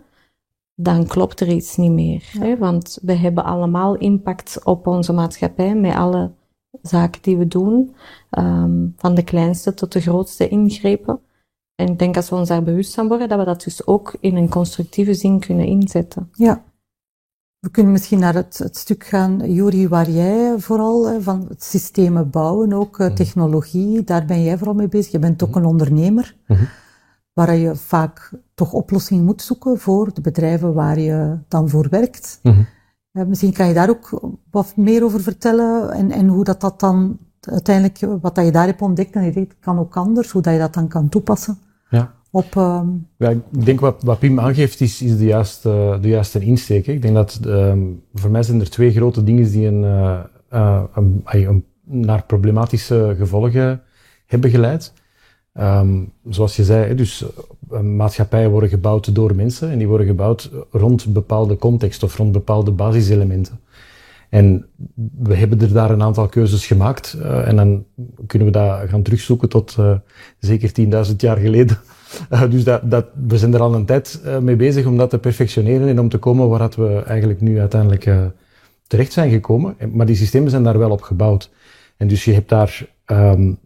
[0.75, 2.29] dan klopt er iets niet meer.
[2.39, 2.57] Hè?
[2.57, 6.31] Want we hebben allemaal impact op onze maatschappij met alle
[6.81, 7.95] zaken die we doen,
[8.29, 11.19] um, van de kleinste tot de grootste ingrepen.
[11.75, 14.15] En ik denk als we ons daar bewust van worden, dat we dat dus ook
[14.19, 16.29] in een constructieve zin kunnen inzetten.
[16.31, 16.63] Ja.
[17.59, 22.29] We kunnen misschien naar het, het stuk gaan, Juri, waar jij vooral van het systemen
[22.29, 25.11] bouwen, ook uh, technologie, daar ben jij vooral mee bezig.
[25.11, 25.57] Je bent ook mhm.
[25.57, 26.67] een ondernemer, mm -hmm.
[27.33, 32.39] Waar je vaak toch oplossingen moet zoeken voor de bedrijven waar je dan voor werkt.
[32.43, 32.53] Mm
[33.11, 33.27] -hmm.
[33.29, 37.17] misschien kan je daar ook wat meer over vertellen en, en hoe dat, dat dan
[37.39, 40.53] uiteindelijk, wat dat je daar hebt ontdekt en je denkt, kan ook anders, hoe dat
[40.53, 41.57] je dat dan kan toepassen.
[41.89, 42.13] Ja.
[42.31, 43.07] Op, um...
[43.17, 46.87] ja, ik denk wat, wat Pim aangeeft is, is de, juiste, de juiste insteek.
[46.87, 51.21] Ik denk dat um, voor mij zijn er twee grote dingen die een, uh, een,
[51.23, 53.81] een, naar problematische gevolgen
[54.25, 54.93] hebben geleid.
[55.59, 57.25] Um, zoals je zei, dus
[57.71, 62.31] uh, maatschappijen worden gebouwd door mensen en die worden gebouwd rond bepaalde context of rond
[62.31, 63.59] bepaalde basiselementen.
[64.29, 64.65] En
[65.19, 67.85] we hebben er daar een aantal keuzes gemaakt uh, en dan
[68.27, 69.95] kunnen we dat gaan terugzoeken tot uh,
[70.39, 70.71] zeker
[71.09, 71.77] 10.000 jaar geleden.
[72.49, 75.87] Dus dat, dat, we zijn er al een tijd mee bezig om dat te perfectioneren
[75.87, 78.09] en om te komen waar we eigenlijk nu uiteindelijk
[78.87, 79.75] terecht zijn gekomen.
[79.91, 81.49] Maar die systemen zijn daar wel op gebouwd.
[81.97, 83.57] En dus je hebt daar um,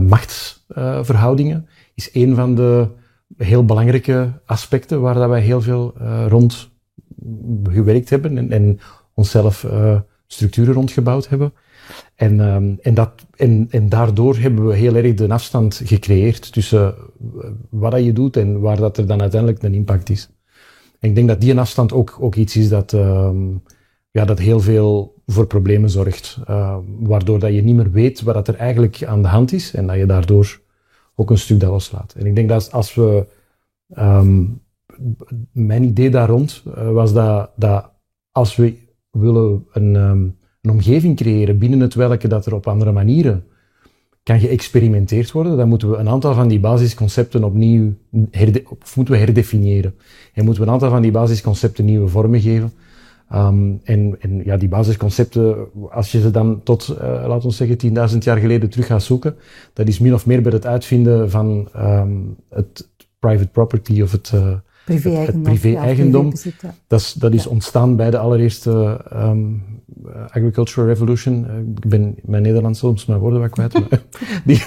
[0.00, 2.88] machtsverhoudingen, is een van de
[3.36, 5.94] heel belangrijke aspecten waar dat wij heel veel
[6.28, 6.70] rond
[7.62, 8.80] gewerkt hebben en, en
[9.14, 9.66] onszelf
[10.26, 11.52] structuren rondgebouwd hebben.
[12.14, 16.86] En, um, en, dat, en, en daardoor hebben we heel erg de afstand gecreëerd tussen
[16.86, 20.28] eh, wat dat je doet en waar dat er dan uiteindelijk een impact is.
[21.00, 23.62] En ik denk dat die afstand ook, ook iets is dat, um,
[24.14, 26.38] ja, dat heel veel voor problemen zorgt.
[26.50, 29.86] Uh, waardoor dat je niet meer weet wat er eigenlijk aan de hand is en
[29.86, 30.60] dat je daardoor
[31.14, 32.14] ook een stuk dat loslaat.
[32.18, 33.26] En ik denk dat als we,
[33.98, 34.62] um,
[35.52, 37.90] mijn idee daar rond uh, was dat, dat
[38.30, 38.74] als we
[39.10, 43.44] willen een, um, een omgeving creëren binnen het welke dat er op andere manieren
[44.22, 47.92] kan geëxperimenteerd worden, dan moeten we een aantal van die basisconcepten opnieuw
[48.80, 49.94] of moeten we herdefiniëren.
[50.32, 52.72] En moeten we een aantal van die basisconcepten nieuwe vormen geven.
[53.32, 58.10] Um, en, en ja, die basisconcepten, als je ze dan tot, uh, laten we zeggen,
[58.12, 59.36] 10.000 jaar geleden terug gaat zoeken,
[59.72, 64.32] dat is min of meer bij het uitvinden van um, het private property of het,
[64.34, 65.42] uh, Privé-eigendom.
[65.42, 66.32] privé-eigendom.
[66.86, 69.62] dat, is, dat is ontstaan bij de allereerste um,
[70.28, 71.46] agricultural revolution.
[71.50, 73.72] Uh, ik ben mijn Nederlands soms mijn woorden wat kwijt.
[73.72, 73.88] maar
[74.44, 74.62] die,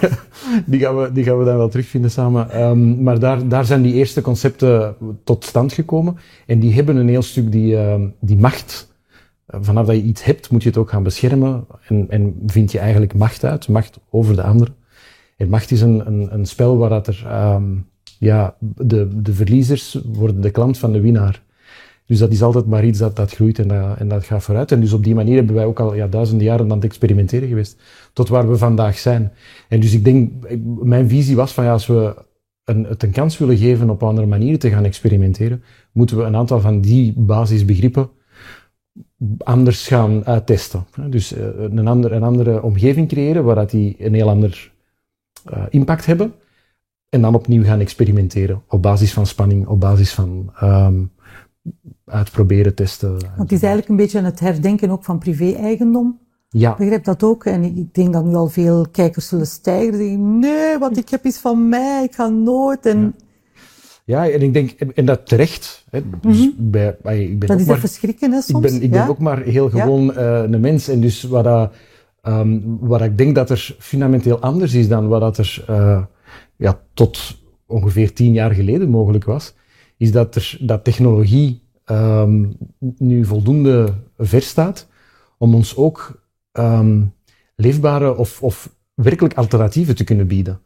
[0.65, 2.61] die, gaan we, die gaan we dan wel terugvinden samen.
[2.61, 6.17] Um, maar daar, daar zijn die eerste concepten tot stand gekomen.
[6.45, 8.95] En die hebben een heel stuk die, uh, die macht.
[9.47, 11.65] Vanaf dat je iets hebt, moet je het ook gaan beschermen.
[11.87, 14.73] En, en vind je eigenlijk macht uit, macht over de ander.
[15.37, 17.25] En macht is een, een, een spel waar dat er...
[17.53, 17.85] Um,
[18.19, 21.41] ja, de, de verliezers worden de klant van de winnaar.
[22.07, 24.71] Dus dat is altijd maar iets dat, dat groeit en dat, en dat gaat vooruit.
[24.71, 27.47] En dus op die manier hebben wij ook al ja, duizenden jaren aan het experimenteren
[27.47, 27.81] geweest.
[28.13, 29.31] Tot waar we vandaag zijn.
[29.69, 30.31] En dus ik denk,
[30.83, 32.15] mijn visie was van ja, als we
[32.63, 36.35] een, het een kans willen geven op andere manieren te gaan experimenteren, moeten we een
[36.35, 38.09] aantal van die basisbegrippen
[39.37, 40.85] anders gaan uittesten.
[41.09, 44.71] Dus eh, een, ander, een andere omgeving creëren waar dat die een heel ander
[45.53, 46.33] uh, impact hebben.
[47.09, 51.11] En dan opnieuw gaan experimenteren op basis van spanning, op basis van um,
[52.05, 53.09] uitproberen, testen.
[53.09, 56.19] Want het is eigenlijk een beetje het herdenken ook van privé-eigendom.
[56.49, 56.71] Ja.
[56.71, 57.45] Ik begrijp dat ook.
[57.45, 59.91] En ik denk dat nu al veel kijkers zullen stijgen.
[59.91, 62.85] Die denken, nee, wat ik heb is van mij, ik ga nooit.
[62.85, 63.15] En...
[64.05, 64.23] Ja.
[64.23, 65.85] ja en ik denk, en dat terecht.
[65.89, 66.71] Hè, dus mm -hmm.
[66.71, 68.65] bij, ik ben dat is maar, verschrikken, hè, soms.
[68.65, 70.87] Ik ben, ik ben ook maar heel gewoon uh, een mens.
[70.87, 71.73] En dus wat, dat,
[72.23, 75.65] um, wat ik denk dat er fundamenteel anders is dan wat dat er...
[75.69, 76.01] Uh,
[76.57, 79.53] ja, tot ongeveer tien jaar geleden mogelijk was,
[79.97, 82.57] is dat, er, dat technologie um,
[82.97, 84.87] nu voldoende ver staat
[85.37, 86.21] om ons ook
[86.53, 87.13] um,
[87.55, 90.59] leefbare of, of werkelijk alternatieven te kunnen bieden.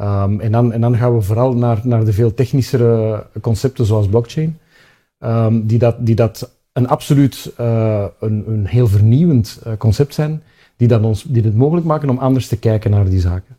[0.00, 4.08] Um, en, dan, en dan gaan we vooral naar, naar de veel technischere concepten zoals
[4.08, 4.58] blockchain,
[5.62, 10.42] die, dat, die dat een absoluut uh, een, een heel vernieuwend uh, concept zijn,
[10.76, 13.56] die, dat ons, die het mogelijk maken om anders te kijken naar die zaken.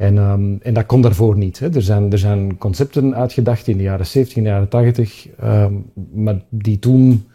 [0.00, 1.58] En, um, en dat kon daarvoor niet.
[1.58, 1.74] Hè.
[1.74, 5.90] Er, zijn, er zijn concepten uitgedacht in de jaren 70, in de jaren 80, um,
[6.14, 7.26] maar die toen,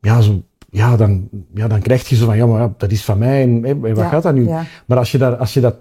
[0.00, 3.18] ja, zo, ja, dan, ja, dan krijg je zo van, ja, maar dat is van
[3.18, 4.48] mij en, en wat gaat dat nu?
[4.48, 4.64] Ja.
[4.86, 5.76] Maar als je, daar, als je dat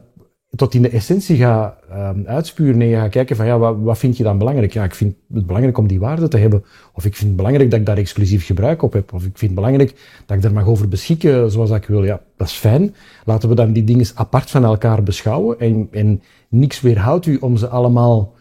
[0.55, 3.97] tot in de essentie ga um, uitspuren en je gaat kijken van ja, wat, wat
[3.97, 4.73] vind je dan belangrijk?
[4.73, 6.63] Ja, ik vind het belangrijk om die waarde te hebben.
[6.93, 9.13] Of ik vind het belangrijk dat ik daar exclusief gebruik op heb.
[9.13, 12.03] Of ik vind het belangrijk dat ik daar mag over beschikken zoals ik wil.
[12.03, 12.95] Ja, dat is fijn.
[13.25, 15.59] Laten we dan die dingen apart van elkaar beschouwen.
[15.59, 18.33] En, en niks weerhoudt u om ze allemaal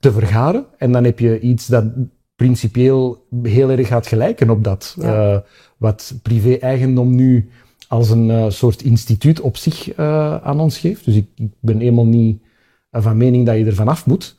[0.00, 0.64] te vergaren.
[0.78, 1.84] En dan heb je iets dat
[2.36, 4.96] principieel heel erg gaat gelijken op dat.
[4.98, 5.32] Ja.
[5.32, 5.38] Uh,
[5.76, 7.48] wat privé-eigendom nu
[7.92, 11.04] als een uh, soort instituut op zich uh, aan ons geeft.
[11.04, 12.42] Dus ik, ik ben helemaal niet
[12.90, 14.36] uh, van mening dat je er vanaf moet.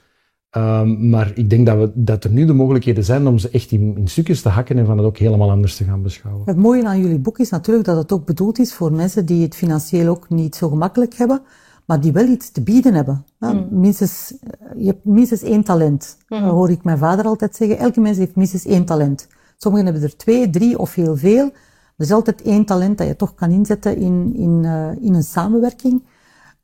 [0.57, 3.71] Um, maar ik denk dat, we, dat er nu de mogelijkheden zijn om ze echt
[3.71, 6.43] in, in, stukjes te hakken en van het ook helemaal anders te gaan beschouwen.
[6.45, 9.43] Het mooie aan jullie boek is natuurlijk dat het ook bedoeld is voor mensen die
[9.43, 11.41] het financieel ook niet zo gemakkelijk hebben,
[11.85, 13.25] maar die wel iets te bieden hebben.
[13.39, 13.67] Mm.
[13.71, 14.33] minstens,
[14.77, 16.17] je hebt minstens één talent.
[16.29, 16.41] Mm.
[16.41, 17.77] Dat hoor ik mijn vader altijd zeggen.
[17.77, 19.27] Elke mens heeft minstens één talent.
[19.57, 21.51] Sommigen hebben er twee, drie of heel veel.
[21.97, 25.23] Er is altijd één talent dat je toch kan inzetten in, in, uh, in een
[25.23, 26.03] samenwerking.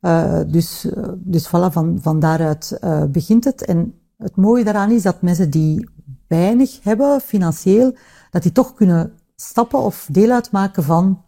[0.00, 3.64] Uh, dus, dus voilà, van, van daaruit begint het.
[3.64, 5.88] En het mooie daaraan is dat mensen die
[6.28, 7.94] weinig hebben, financieel,
[8.30, 11.24] dat die toch kunnen stappen of deel uitmaken van,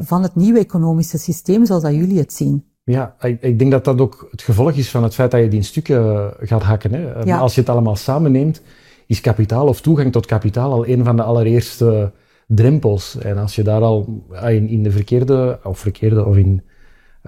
[0.00, 2.64] van het nieuwe economische systeem zoals dat jullie het zien.
[2.84, 5.48] Ja, ik, ik, denk dat dat ook het gevolg is van het feit dat je
[5.48, 6.92] die in stukken gaat hakken.
[6.92, 7.22] Hè.
[7.22, 7.38] Ja.
[7.38, 8.62] Als je het allemaal samenneemt,
[9.06, 12.12] is kapitaal of toegang tot kapitaal al een van de allereerste
[12.46, 13.18] drempels.
[13.18, 16.62] En als je daar al ah, in, in de verkeerde, of verkeerde, of in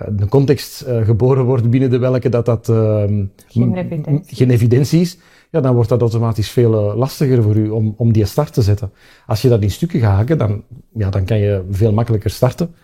[0.03, 3.03] uh, de context uh, geboren wordt binnen de welke dat dat uh,
[3.47, 4.37] geen, evidentie.
[4.37, 5.19] geen evidentie is,
[5.51, 8.63] ja, dan wordt dat automatisch veel eh, lastiger voor u om, om die start te
[8.63, 8.91] zetten.
[9.27, 10.63] Als je dat in stukken gaat haken, dan,
[10.95, 12.75] ja, dan kan je veel makkelijker starten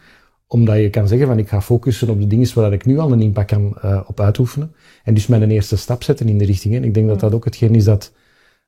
[0.47, 3.13] omdat je kan zeggen van ik ga focussen op de dingen waar ik nu al
[3.13, 4.75] een impact kan uh, op uitoefenen.
[5.05, 6.75] En dus mijn eerste stap zetten in de richting.
[6.75, 8.13] En ik denk dat dat ook hetgeen is dat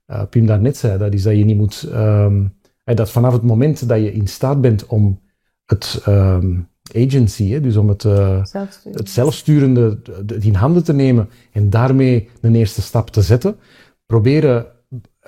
[0.06, 0.98] uh, Pim daarnet zei.
[0.98, 2.54] Dat is dat je niet moet um,
[2.94, 5.20] dat vanaf het moment dat je in staat bent om
[5.64, 8.44] het um, agency, hè, dus om het, uh,
[8.92, 13.56] het zelfsturende het in handen te nemen en daarmee een eerste stap te zetten,
[14.06, 14.66] proberen,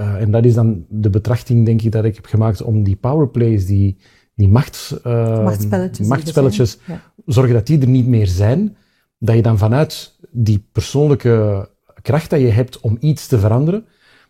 [0.00, 2.96] uh, en dat is dan de betrachting denk ik dat ik heb gemaakt om die
[2.96, 3.98] powerplays, die,
[4.34, 7.00] die macht, uh, machtspelletjes, machtspelletjes ja.
[7.26, 8.76] zorgen dat die er niet meer zijn,
[9.18, 11.68] dat je dan vanuit die persoonlijke
[12.02, 13.84] kracht dat je hebt om iets te veranderen,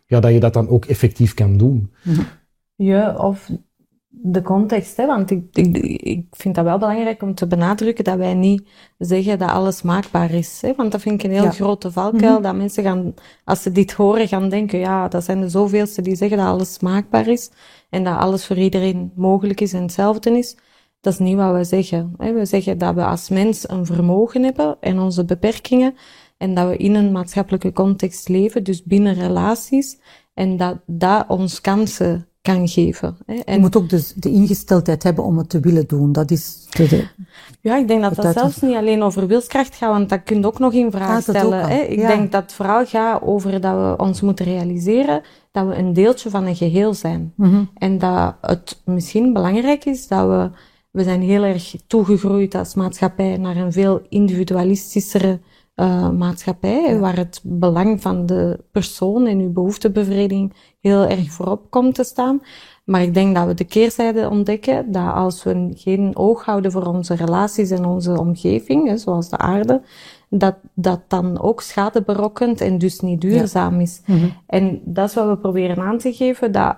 [0.05, 1.93] ja, dat je dat dan ook effectief kan doen.
[2.03, 2.25] Mm -hmm.
[2.81, 3.49] Ja, of
[4.07, 5.05] de context, hè?
[5.05, 9.39] want ik, ik, ik vind dat wel belangrijk om te benadrukken dat wij niet zeggen
[9.39, 10.61] dat alles maakbaar is.
[10.61, 10.73] Hè?
[10.75, 11.51] Want dat vind ik een heel ja.
[11.51, 13.13] grote valkuil, mm dat mensen gaan,
[13.43, 16.79] als ze dit horen, gaan denken, ja, dat zijn de zoveelste die zeggen dat alles
[16.79, 17.51] maakbaar is
[17.89, 20.57] en dat alles voor iedereen mogelijk is en hetzelfde is.
[21.01, 22.13] Dat is niet wat we zeggen.
[22.17, 22.33] Hè?
[22.33, 25.95] We zeggen dat we als mens een vermogen hebben en onze beperkingen
[26.37, 29.99] en dat we in een maatschappelijke context leven, dus binnen relaties,
[30.33, 33.17] en dat dat ons kansen kan geven.
[33.25, 33.33] Hè.
[33.33, 36.11] En je moet ook dus de ingesteldheid hebben om het te willen doen.
[36.11, 37.07] Dat is de,
[37.61, 40.45] ja, ik denk dat dat zelfs niet alleen over wilskracht gaat, want dat kun je
[40.45, 41.67] ook nog in vraag ah, stellen.
[41.67, 41.79] Hè.
[41.79, 42.07] Ik ja.
[42.07, 46.29] denk dat het vooral gaat over dat we ons moeten realiseren dat we een deeltje
[46.29, 47.33] van een geheel zijn.
[47.35, 47.69] Mm -hmm.
[47.73, 50.49] En dat het misschien belangrijk is dat we,
[50.91, 55.39] we zijn heel erg toegegroeid als maatschappij naar een veel individualistischere
[55.79, 56.97] uh, maatschappij, ja.
[56.97, 62.41] waar het belang van de persoon en uw behoeftebevrediging heel erg voorop komt te staan.
[62.83, 66.85] Maar ik denk dat we de keerzijde ontdekken, dat als we geen oog houden voor
[66.85, 69.81] onze relaties en onze omgeving, hè, zoals de aarde,
[70.29, 73.81] dat dat dan ook schade berokkent en dus niet duurzaam ja.
[73.81, 74.01] is.
[74.05, 74.33] Mm -hmm.
[74.45, 76.77] En dat is wat we proberen aan te geven, dat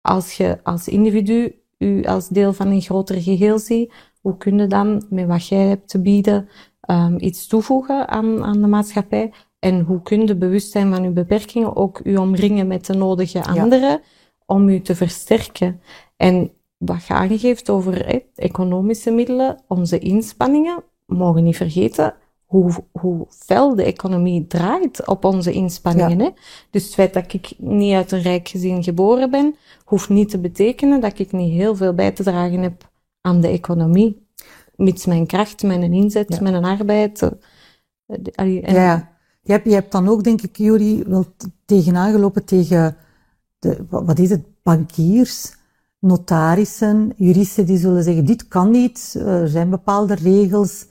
[0.00, 4.66] als je als individu u als deel van een groter geheel ziet, hoe kun je
[4.66, 6.48] dan met wat jij hebt te bieden
[6.86, 9.32] um, iets toevoegen aan, aan de maatschappij?
[9.58, 13.44] En hoe kun je bewust zijn van uw beperkingen ook u omringen met de nodige
[13.44, 14.00] anderen ja.
[14.46, 15.80] om u te versterken?
[16.16, 23.74] En wat je aangeeft over economische middelen, onze inspanningen, mogen niet vergeten hoe, hoe fel
[23.74, 26.18] de economie draait op onze inspanningen.
[26.18, 26.24] Ja.
[26.24, 26.30] Hè?
[26.70, 30.38] Dus het feit dat ik niet uit een rijk gezin geboren ben, hoeft niet te
[30.38, 34.23] betekenen dat ik niet heel veel bij te dragen heb aan de economie
[34.76, 37.30] mits mijn kracht, mijn inzet, mijn arbeid.
[38.34, 39.08] En ja,
[39.42, 41.26] je hebt, je hebt dan ook, denk ik, Juri, wel
[41.64, 42.96] tegenaan gelopen tegen,
[43.58, 45.56] de, wat is het, bankiers,
[45.98, 50.86] notarissen, juristen die zullen zeggen, dit kan niet, er zijn bepaalde regels.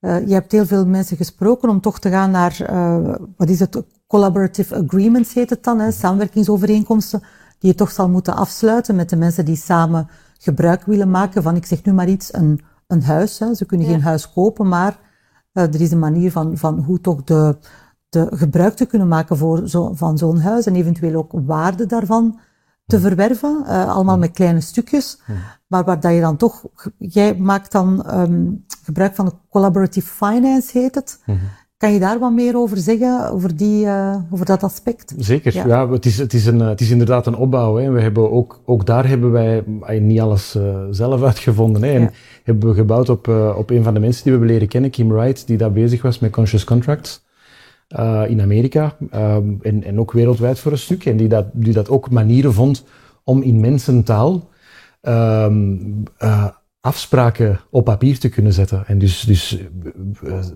[0.00, 3.60] Uh, je hebt heel veel mensen gesproken om toch te gaan naar, uh, wat is
[3.60, 7.22] het, collaborative agreements heet het dan, hè, samenwerkingsovereenkomsten,
[7.58, 10.08] die je toch zal moeten afsluiten met de mensen die samen
[10.38, 13.38] gebruik willen maken van, ik zeg nu maar iets, een een huis.
[13.38, 13.54] Hè.
[13.54, 13.92] Ze kunnen ja.
[13.92, 14.98] geen huis kopen, maar
[15.52, 17.56] er is een manier van, van hoe toch de,
[18.08, 22.38] de gebruik te kunnen maken voor zo, van zo'n huis en eventueel ook waarde daarvan
[22.86, 25.20] te verwerven, uh, allemaal met kleine stukjes,
[25.66, 26.64] maar waar dat je dan toch,
[26.98, 31.22] jij maakt dan um, gebruik van de collaborative finance, heet het.
[31.84, 35.14] Kan je daar wat meer over zeggen, over, die, uh, over dat aspect?
[35.18, 35.66] Zeker, ja.
[35.66, 37.76] ja, het, is, het, is een, het is inderdaad een opbouw.
[37.76, 37.90] Hè.
[37.90, 39.64] We hebben ook, ook daar hebben wij
[40.00, 41.82] niet alles uh, zelf uitgevonden.
[41.82, 41.92] Hè.
[41.92, 42.10] En ja.
[42.44, 44.90] hebben we gebouwd op, uh, op een van de mensen die we hebben leren kennen,
[44.90, 47.22] Kim Wright, die daar bezig was met conscious contracts.
[48.28, 48.96] In Amerika
[49.60, 51.04] en, en ook wereldwijd voor een stuk.
[51.04, 52.84] En die dat, die dat ook manieren vond
[53.24, 54.48] om in mensentaal
[55.02, 55.46] uh,
[56.84, 58.86] afspraken op papier te kunnen zetten.
[58.86, 59.58] En dus, dus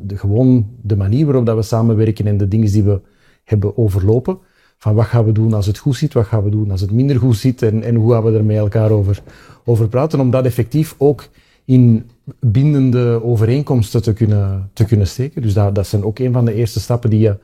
[0.01, 3.01] de, gewoon de manier waarop dat we samenwerken en de dingen die we
[3.45, 4.39] hebben overlopen.
[4.79, 6.91] Van wat gaan we doen als het goed zit, wat gaan we doen als het
[6.91, 9.23] minder goed zit en, en hoe gaan we er met elkaar over,
[9.65, 10.21] over praten.
[10.21, 11.29] Om dat effectief ook
[11.65, 12.11] in
[12.41, 15.43] bindende overeenkomsten te kunnen, te kunnen steken.
[15.43, 17.39] Dus dat, dat zijn ook een van de eerste stappen die je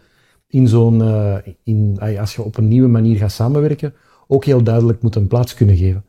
[0.49, 3.95] in zo'n, uh, in, als je op een nieuwe manier gaat samenwerken,
[4.27, 6.05] ook heel duidelijk moet een plaats kunnen geven.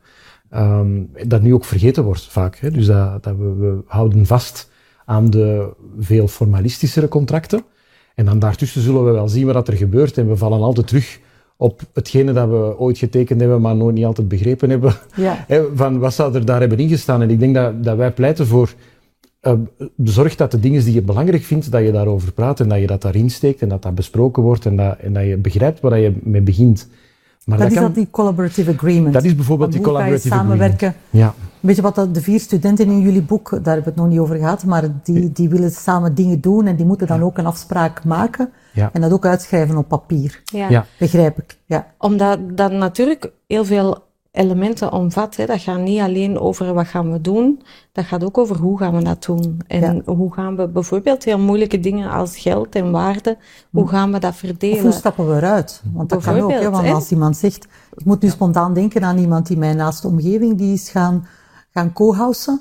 [0.54, 2.56] Um, dat nu ook vergeten wordt vaak.
[2.56, 2.70] Hè?
[2.70, 4.70] Dus dat, dat we, we houden vast
[5.04, 7.62] aan de veel formalistischere contracten.
[8.14, 10.18] En dan daartussen zullen we wel zien wat er gebeurt.
[10.18, 11.20] En we vallen altijd terug
[11.56, 14.94] op hetgene dat we ooit getekend hebben, maar nooit niet altijd begrepen hebben.
[15.16, 15.46] Ja.
[15.74, 17.22] van wat zou er daar hebben ingestaan?
[17.22, 18.74] En ik denk dat, dat wij pleiten voor
[19.42, 19.52] uh,
[20.04, 22.86] zorg dat de dingen die je belangrijk vindt, dat je daarover praat en dat je
[22.86, 25.98] dat daarin steekt en dat dat besproken wordt en dat, en dat je begrijpt waar
[25.98, 26.88] je mee begint.
[27.46, 29.12] Maar dat, dat is kan, dat die collaborative agreement.
[29.12, 30.58] Dat is bijvoorbeeld die collaborative agreement.
[30.58, 30.94] samenwerken.
[31.10, 31.34] Ja.
[31.60, 34.18] Weet je wat de vier studenten in jullie boek, daar hebben we het nog niet
[34.18, 37.46] over gehad, maar die, die willen samen dingen doen en die moeten dan ook een
[37.46, 38.50] afspraak maken.
[38.72, 38.90] Ja.
[38.92, 40.42] En dat ook uitschrijven op papier.
[40.44, 40.68] Ja.
[40.68, 40.86] ja.
[40.98, 41.58] Begrijp ik.
[41.66, 41.86] Ja.
[41.98, 44.05] Omdat dat natuurlijk heel veel
[44.36, 45.36] elementen omvat.
[45.36, 45.46] Hè.
[45.46, 47.62] Dat gaat niet alleen over wat gaan we doen,
[47.92, 49.60] dat gaat ook over hoe gaan we dat doen.
[49.66, 53.36] En hoe gaan we bijvoorbeeld heel moeilijke dingen als geld en waarde,
[53.70, 53.88] hoe hm.
[53.88, 54.76] gaan we dat verdelen?
[54.76, 55.82] Of hoe stappen we eruit?
[55.92, 57.66] Want dat kan ook, hè, want als iemand zegt,
[57.96, 61.26] ik moet nu spontaan denken aan iemand die mijn naaste omgeving, die is gaan,
[61.70, 62.60] gaan co-housen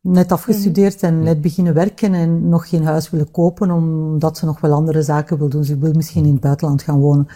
[0.00, 4.60] net afgestudeerd en net beginnen werken en nog geen huis willen kopen, omdat ze nog
[4.60, 5.64] wel andere zaken wil doen.
[5.64, 7.26] Ze wil misschien in het buitenland gaan wonen.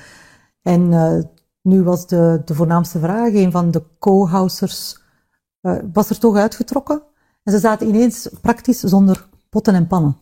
[0.62, 1.18] En uh,
[1.62, 5.00] nu was de, de voornaamste vraag, een van de co-housers
[5.62, 7.02] uh, was er toch uitgetrokken.
[7.42, 10.16] En ze zaten ineens praktisch zonder potten en pannen.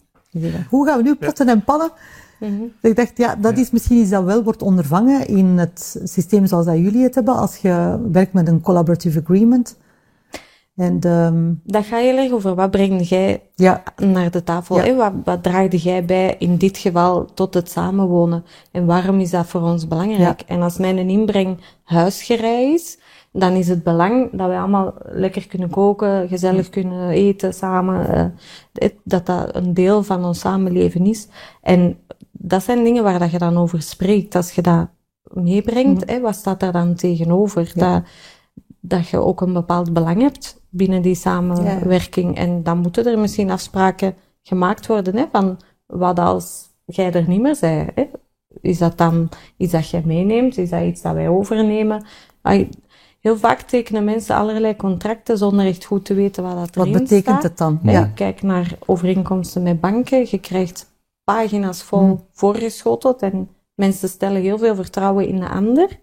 [0.68, 1.90] Hoe gaan we nu potten en pannen?
[2.40, 2.72] Mm -hmm.
[2.82, 6.66] Ik dacht, ja, dat is misschien iets dat wel wordt ondervangen in het systeem zoals
[6.66, 7.36] dat jullie het hebben.
[7.36, 9.76] Als je werkt met een collaborative agreement,
[10.78, 13.82] en um, dat gaat heel erg over wat breng jij ja.
[13.96, 14.84] naar de tafel.
[14.84, 14.94] Ja.
[14.94, 18.44] Wat, wat draagde jij bij in dit geval tot het samenwonen?
[18.70, 20.40] En waarom is dat voor ons belangrijk?
[20.40, 20.54] Ja.
[20.54, 22.98] En als mijn inbreng huisgerij is,
[23.32, 28.32] dan is het belang dat wij allemaal lekker kunnen koken, gezellig kunnen eten samen.
[28.72, 31.28] Uh, dat dat een deel van ons samenleven is.
[31.62, 31.98] En
[32.30, 34.34] dat zijn dingen waar dat je dan over spreekt.
[34.34, 34.88] Als je dat
[35.22, 36.14] meebrengt, mm.
[36.14, 37.72] hè, wat staat daar dan tegenover?
[37.74, 38.02] Dat,
[38.88, 42.36] dat je ook een bepaald belang hebt binnen die samenwerking.
[42.36, 47.40] En dan moeten er misschien afspraken gemaakt worden hè, van wat als jij er niet
[47.40, 47.90] meer bent.
[47.94, 48.10] Hè?
[48.60, 50.58] Is dat dan iets dat jij meeneemt?
[50.58, 52.04] Is dat iets dat wij overnemen?
[53.20, 57.02] Heel vaak tekenen mensen allerlei contracten zonder echt goed te weten wat dat erin Wat
[57.02, 57.78] betekent het dan?
[57.82, 58.10] Ja.
[58.14, 60.26] Kijk naar overeenkomsten met banken.
[60.30, 60.92] Je krijgt
[61.24, 62.26] pagina's vol hmm.
[62.32, 66.00] voorgeschoteld en mensen stellen heel veel vertrouwen in de ander.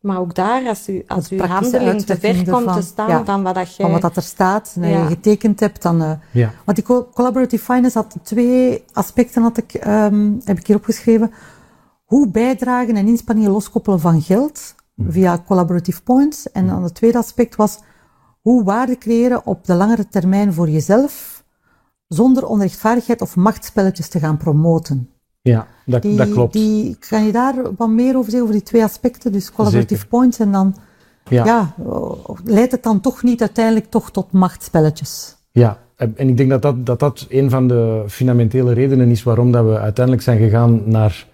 [0.00, 3.42] Maar ook daar, als u, als uw handeling te ver komt te staan ja, van
[3.42, 3.84] wat dat jij...
[3.84, 5.02] Van wat dat er staat, en ja.
[5.02, 6.02] je getekend hebt, dan...
[6.02, 6.52] Uh, ja.
[6.64, 11.32] Want die collaborative finance had twee aspecten, had ik, um, heb ik hier opgeschreven.
[12.04, 15.12] Hoe bijdragen en inspanningen loskoppelen van geld mm.
[15.12, 16.52] via collaborative points.
[16.52, 17.78] En dan het tweede aspect was
[18.40, 21.44] hoe waarde creëren op de langere termijn voor jezelf,
[22.08, 25.10] zonder onrechtvaardigheid of machtspelletjes te gaan promoten.
[25.48, 26.52] Ja, dat, die, dat klopt.
[26.52, 30.38] Die, kan je daar wat meer over zeggen, over die twee aspecten, dus collaborative points
[30.38, 30.76] en dan,
[31.28, 31.44] ja.
[31.44, 31.74] ja.
[32.44, 35.36] leidt het dan toch niet uiteindelijk toch tot machtspelletjes?
[35.50, 39.52] Ja, en ik denk dat dat, dat dat een van de fundamentele redenen is waarom
[39.52, 41.26] dat we uiteindelijk zijn gegaan naar,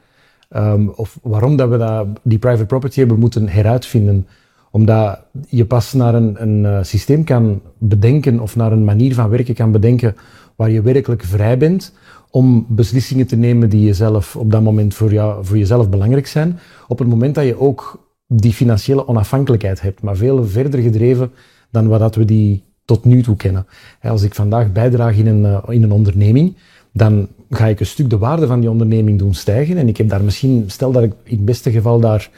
[0.57, 4.27] um, of waarom dat we dat, die private property hebben moeten heruitvinden.
[4.71, 9.29] Omdat je pas naar een, een uh, systeem kan bedenken of naar een manier van
[9.29, 10.17] werken kan bedenken
[10.57, 11.93] waar je werkelijk vrij bent
[12.35, 16.59] om beslissingen te nemen die jezelf op dat moment voor, jou, voor jezelf belangrijk zijn.
[16.89, 21.31] Op het moment dat je ook die financiële onafhankelijkheid hebt, maar veel verder gedreven
[21.71, 23.67] dan wat dat we die tot nu toe kennen.
[24.03, 26.57] Als ik vandaag bijdraag in een, eh, in een onderneming,
[26.93, 29.77] dan ga ik een stuk de waarde van die onderneming doen stijgen.
[29.77, 32.31] En ik heb daar misschien, stel dat ik in het beste geval daar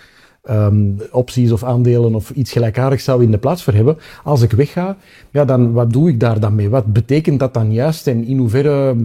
[0.47, 3.97] ehm, opties of aandelen of iets gelijkaardigs zou in de plaats voor hebben.
[4.24, 4.97] Als ik wegga,
[5.30, 6.68] ja, dan wat doe ik daar dan mee?
[6.68, 8.07] Wat betekent dat dan juist?
[8.07, 8.97] En in hoeverre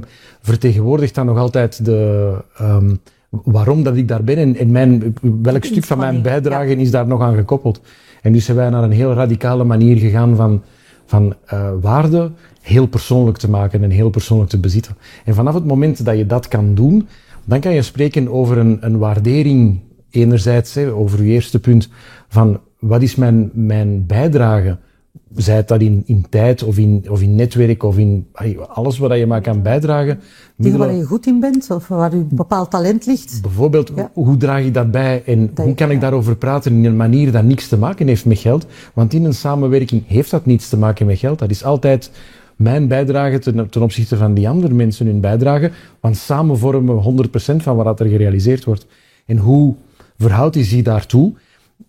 [0.41, 4.37] vertegenwoordigt dat nog altijd de, um, waarom dat ik daar ben?
[4.37, 7.81] En, en mijn, welk stuk van mijn bijdrage is daar nog aan gekoppeld?
[8.21, 10.61] En dus zijn wij naar een heel radicale manier gegaan van,
[11.05, 12.31] van uh, waarde
[12.61, 14.97] heel persoonlijk te maken en heel persoonlijk te bezitten.
[15.25, 17.07] En vanaf het moment dat je dat kan doen,
[17.45, 19.79] dan kan je spreken over een, een waardering
[20.11, 21.89] enerzijds, hè, over je eerste punt,
[22.27, 24.77] van wat is mijn, mijn bijdrage?
[25.35, 28.27] Zij het dat in, in tijd of in, of in netwerk of in
[28.67, 30.19] alles wat je maar kan bijdragen.
[30.55, 33.41] Dingen waar je goed in bent of waar je bepaald talent ligt.
[33.41, 37.31] Bijvoorbeeld, hoe draag ik dat bij en hoe kan ik daarover praten in een manier
[37.31, 38.65] dat niks te maken heeft met geld?
[38.93, 41.39] Want in een samenwerking heeft dat niets te maken met geld.
[41.39, 42.11] Dat is altijd
[42.55, 45.71] mijn bijdrage ten, ten, opzichte van die andere mensen hun bijdrage.
[45.99, 48.85] Want samen vormen we 100% van wat er gerealiseerd wordt.
[49.25, 49.75] En hoe
[50.21, 51.33] verhoudt hij zich daartoe?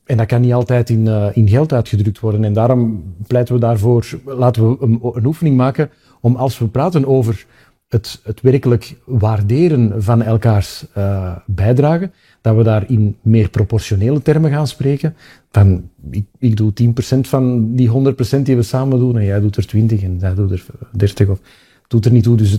[0.05, 2.45] En dat kan niet altijd in, uh, in geld uitgedrukt worden.
[2.45, 4.76] En daarom pleiten we daarvoor, laten we
[5.14, 7.47] een, oefening maken om als we praten over
[7.89, 12.11] het, het werkelijk waarderen van elkaars uh, bijdrage,
[12.41, 15.14] dat we daar in meer proportionele termen gaan spreken.
[15.51, 15.91] Van,
[16.39, 16.72] ik, doe
[17.16, 17.91] 10% van die
[18.39, 21.28] 100% die we samen doen en jij doet er 20 en jij doet er 30
[21.28, 21.41] of
[21.89, 22.37] doet er niet toe.
[22.37, 22.59] Dus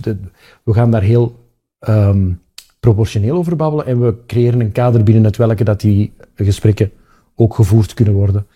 [0.62, 1.48] we gaan daar heel
[1.88, 2.40] um,
[2.84, 6.90] proportioneel over babbelen en we creëren een kader binnen het welke dat die gesprekken
[7.34, 8.46] ook gevoerd kunnen worden.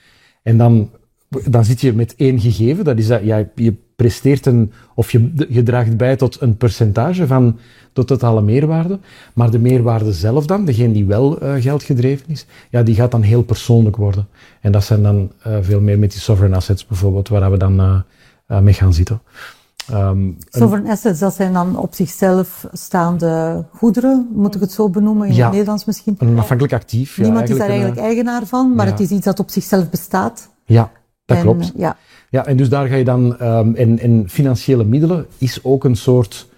[0.42, 0.90] En dan,
[1.28, 5.46] dan zit je met één gegeven, dat is dat ja, je presteert een, of je,
[5.48, 7.58] je draagt bij tot een percentage van
[7.92, 8.98] de totale meerwaarde.
[9.34, 13.22] Maar de meerwaarde zelf dan, degene die wel uh, geldgedreven is, ja, die gaat dan
[13.22, 14.26] heel persoonlijk worden.
[14.60, 17.80] En dat zijn dan uh, veel meer met die sovereign assets bijvoorbeeld, waar we dan
[17.80, 19.20] uh, mee gaan zitten.
[19.92, 25.28] Um, sovereign assets, dat zijn dan op zichzelf staande goederen, moet ik het zo benoemen
[25.28, 26.14] in ja, het Nederlands misschien?
[26.18, 27.16] Een onafhankelijk actief.
[27.16, 28.92] Ja, Niemand is daar eigenlijk eigenaar van, maar ja.
[28.92, 30.48] het is iets dat op zichzelf bestaat.
[30.64, 30.90] Ja,
[31.24, 31.72] dat en, klopt.
[31.76, 31.96] Ja.
[32.30, 35.96] ja, en dus daar ga je dan, um, en, en financiële middelen is ook een
[35.96, 36.48] soort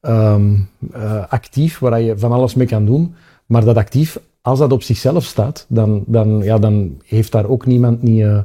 [0.00, 3.14] um, uh, actief waar je van alles mee kan doen.
[3.46, 7.66] Maar dat actief, als dat op zichzelf staat, dan, dan, ja, dan heeft daar ook
[7.66, 8.38] niemand niet uh,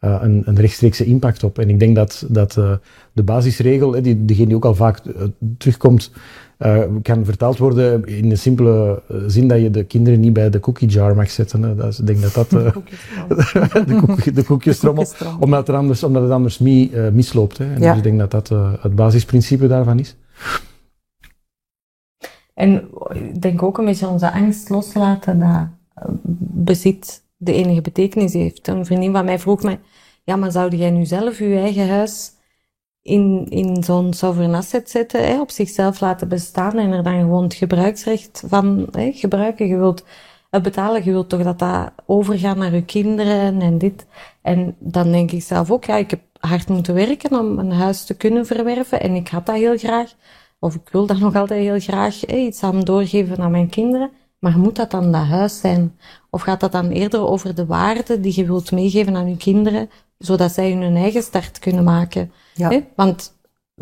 [0.00, 1.58] uh, een, een, rechtstreekse impact op.
[1.58, 2.52] En ik denk dat, dat
[3.12, 5.00] de basisregel, die, degene die ook al vaak
[5.58, 6.12] terugkomt,
[6.58, 10.60] uh, kan vertaald worden in de simpele zin dat je de kinderen niet bij de
[10.60, 11.62] cookie jar mag zetten.
[11.62, 11.74] Hè.
[11.74, 12.50] Dat is, ik denk dat dat...
[13.86, 15.06] De, koek, de koekjestrommel.
[15.40, 17.58] omdat, er anders, omdat het anders mee, misloopt.
[17.58, 17.64] Hè.
[17.64, 17.88] En ja.
[17.88, 18.48] dus ik denk dat dat
[18.80, 20.16] het basisprincipe daarvan is.
[22.54, 25.66] En ik denk ook een beetje onze angst loslaten dat
[26.40, 28.68] bezit de enige betekenis heeft.
[28.68, 29.80] Een vriendin van mij vroeg mij,
[30.24, 32.32] ja, maar zou jij nu zelf je eigen huis
[33.02, 37.42] in, in zo'n sovereign asset zetten, hè, op zichzelf laten bestaan en er dan gewoon
[37.42, 39.66] het gebruiksrecht van hè, gebruiken.
[39.66, 40.04] Je wilt
[40.50, 44.06] het betalen, je wilt toch dat dat overgaat naar je kinderen en dit.
[44.42, 48.04] En dan denk ik zelf ook, ja, ik heb hard moeten werken om een huis
[48.04, 50.14] te kunnen verwerven en ik had dat heel graag.
[50.60, 54.10] Of ik wil dat nog altijd heel graag hè, iets aan doorgeven aan mijn kinderen.
[54.38, 55.98] Maar moet dat dan dat huis zijn?
[56.30, 59.90] Of gaat dat dan eerder over de waarde die je wilt meegeven aan je kinderen,
[60.18, 62.32] zodat zij hun eigen start kunnen maken?
[62.54, 62.68] Ja.
[62.70, 62.80] Hè?
[62.96, 63.36] Want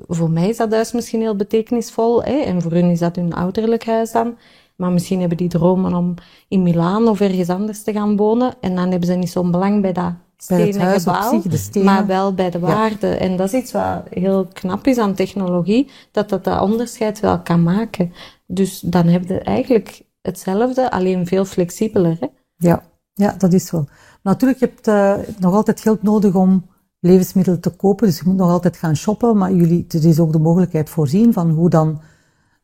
[0.06, 2.38] voor mij is dat huis misschien heel betekenisvol, hè?
[2.38, 4.36] en voor hun is dat hun ouderlijk huis dan.
[4.76, 6.14] Maar misschien hebben die dromen om
[6.48, 9.82] in Milaan of ergens anders te gaan wonen, en dan hebben ze niet zo'n belang
[9.82, 13.06] bij dat stenen gebouw, zich, maar wel bij de waarde.
[13.06, 13.14] Ja.
[13.14, 17.40] En dat is iets wat heel knap is aan technologie, dat dat dat onderscheid wel
[17.40, 18.12] kan maken.
[18.46, 22.16] Dus dan heb je eigenlijk hetzelfde, alleen veel flexibeler.
[22.20, 22.26] Hè?
[22.56, 22.82] Ja,
[23.14, 23.88] ja, dat is wel.
[24.22, 26.66] Natuurlijk, je hebt uh, nog altijd geld nodig om
[27.00, 30.32] levensmiddelen te kopen, dus je moet nog altijd gaan shoppen, maar jullie, er is ook
[30.32, 32.00] de mogelijkheid voorzien van hoe dan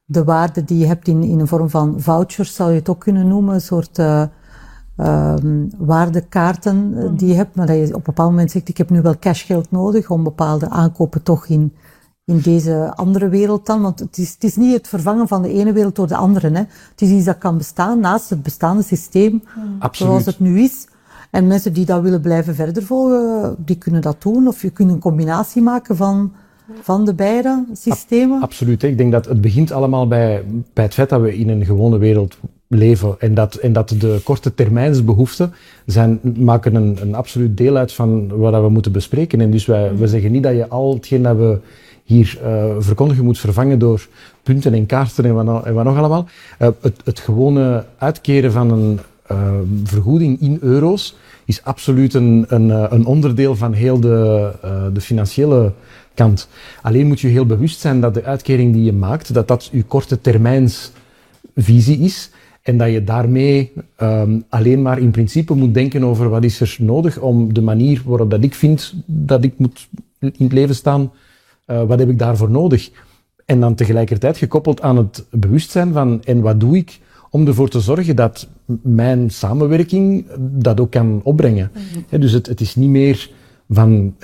[0.05, 3.01] de waarde die je hebt in, in een vorm van vouchers, zou je het ook
[3.01, 4.25] kunnen noemen, een soort uh,
[4.97, 8.79] um, waardekaarten uh, die je hebt, maar dat je op een bepaald moment zegt, ik
[8.79, 11.73] heb nu wel cashgeld nodig om bepaalde aankopen toch in,
[12.33, 13.83] in deze andere wereld dan.
[13.83, 16.51] Want het is, het is niet het vervangen van de ene wereld door de andere.
[16.51, 16.63] Hè.
[16.91, 19.43] Het is iets dat kan bestaan naast het bestaande systeem
[19.91, 20.87] zoals het nu is.
[21.31, 24.47] En mensen die dat willen blijven verder volgen, die kunnen dat doen.
[24.47, 26.33] Of je kunt een combinatie maken van,
[26.81, 28.43] van de beide systemen.
[28.43, 28.83] Absoluut.
[28.83, 28.89] Hè.
[28.89, 31.99] Ik denk dat het begint allemaal bij, bij het feit dat we in een gewone
[31.99, 33.15] wereld leven.
[33.19, 35.53] En dat, en dat de korte termijnsbehoeften
[35.87, 39.41] zijn, maken een, een absoluut deel uit van wat we moeten bespreken.
[39.41, 41.61] En dus wij, we zeggen niet dat je al hetgeen dat we
[42.05, 44.07] hier uh, verkondigen moet vervangen door
[44.43, 46.27] punten en kaarten en wat, en wat nog allemaal.
[46.59, 49.01] Uh, het, het gewone uitkeren van een
[49.33, 49.53] uh,
[49.85, 54.51] vergoeding in euro's is absoluut een, een, een onderdeel van heel de,
[54.93, 55.73] de financiële
[56.15, 56.49] kant.
[56.83, 59.83] Alleen moet je heel bewust zijn dat de uitkering die je maakt, dat dat je
[59.83, 60.93] korte termijns
[61.55, 62.31] visie is
[62.63, 63.73] En dat je daarmee
[64.03, 68.03] um, alleen maar in principe moet denken over wat is er nodig om de manier
[68.05, 69.89] waarop dat ik vind dat ik moet
[70.19, 71.13] in het leven staan,
[71.67, 72.91] uh, wat heb ik daarvoor nodig?
[73.45, 77.01] En dan tegelijkertijd gekoppeld aan het bewustzijn van en wat doe ik
[77.31, 78.49] om ervoor te zorgen dat
[78.83, 81.71] mijn samenwerking dat ook kan opbrengen.
[81.75, 83.31] Mm dus het, het, is niet meer
[83.69, 84.15] van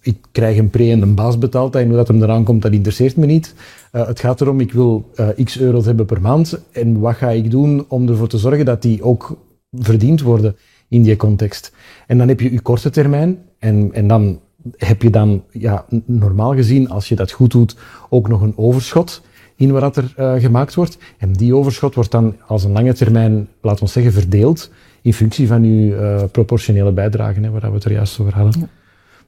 [0.00, 2.72] ik krijg een pre en een baas betaald en hoe dat hem eraan komt, dat
[2.72, 3.54] interesseert me niet.
[3.92, 7.30] Uh, het gaat erom, ik wil uh, x euro's hebben per maand en wat ga
[7.30, 9.38] ik doen om ervoor te zorgen dat die ook
[9.72, 10.56] verdiend worden
[10.88, 11.72] in die context.
[12.06, 14.40] En dan heb je je korte termijn en, en dan
[14.76, 17.76] heb je dan, ja, normaal gezien, als je dat goed doet,
[18.08, 19.22] ook nog een overschot
[19.56, 20.98] in wat er uh, gemaakt wordt.
[21.18, 24.70] En die overschot wordt dan als een lange termijn, laten we zeggen, verdeeld
[25.02, 28.60] in functie van je uh, proportionele bijdragen, hè, waar we het er juist over hadden.
[28.60, 28.68] Ja.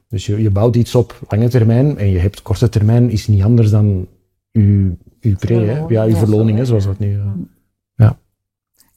[0.09, 3.43] Dus je, je bouwt iets op lange termijn en je hebt korte termijn is niet
[3.43, 4.07] anders dan
[4.51, 5.85] je, je pre, hè?
[5.89, 7.13] ja, je verloning, hè, zoals dat nu.
[7.13, 7.25] Uh,
[7.95, 8.19] ja.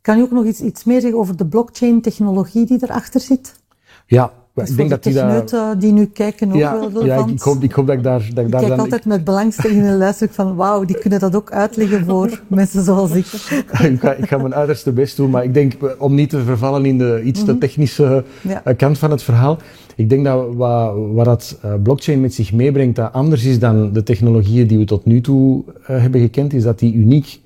[0.01, 3.61] Kan je ook nog iets, iets meer zeggen over de blockchain-technologie die erachter zit?
[4.05, 5.79] Ja, ik denk dat die daar...
[5.79, 8.29] die nu kijken ook ja, wel Ja, ik hoop, ik hoop dat ik daar...
[8.33, 11.51] Dat ik, daar kijk altijd met belangstelling en luister van wauw, die kunnen dat ook
[11.51, 13.25] uitleggen voor mensen zoals ik.
[13.91, 16.85] ik, ga, ik ga mijn uiterste best doen, maar ik denk om niet te vervallen
[16.85, 17.59] in de iets te mhm.
[17.59, 18.73] technische ja.
[18.73, 19.57] kant van het verhaal.
[19.95, 23.93] Ik denk dat wat, wat dat uh, blockchain met zich meebrengt, dat anders is dan
[23.93, 27.39] de technologieën die we tot nu toe hebben gekend, is dat die uniek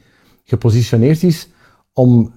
[0.44, 1.50] gepositioneerd is
[1.94, 2.34] om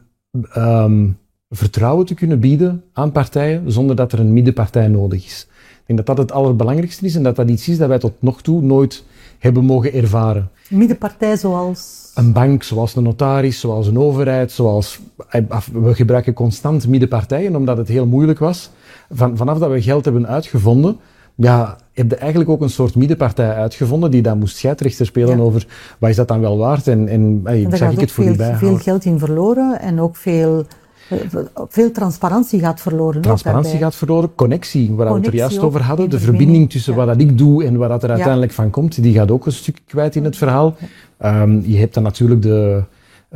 [0.56, 1.18] um,
[1.51, 5.46] vertrouwen te kunnen bieden aan partijen zonder dat er een middenpartij nodig is.
[5.70, 8.12] Ik denk dat dat het allerbelangrijkste is en dat dat iets is dat wij tot
[8.18, 9.05] nog toe nooit
[9.38, 10.51] hebben mogen ervaren.
[10.68, 12.11] Middenpartij zoals?
[12.14, 15.01] Een bank, zoals een notaris, zoals een overheid, zoals...
[15.72, 18.70] We gebruiken constant middenpartijen omdat het heel moeilijk was.
[19.11, 20.96] Van, vanaf dat we geld hebben uitgevonden,
[21.34, 25.42] ja, heb je eigenlijk ook een soort middenpartij uitgevonden die dan moest scheidsrechter spelen ja.
[25.42, 25.66] over
[25.98, 28.57] wat is dat dan wel waard en, en, zag ik het voor veel, u bij
[28.57, 30.66] veel geld in verloren en ook veel
[31.68, 33.22] veel transparantie gaat verloren.
[33.22, 36.11] Transparantie gaat verloren, connectie, waar we het er juist over hadden.
[36.11, 39.30] De verbinding tussen wat dat ik doe en wat er uiteindelijk van komt, die gaat
[39.30, 40.76] ook een stuk kwijt in het verhaal.
[41.24, 42.82] Um, je hebt dan natuurlijk de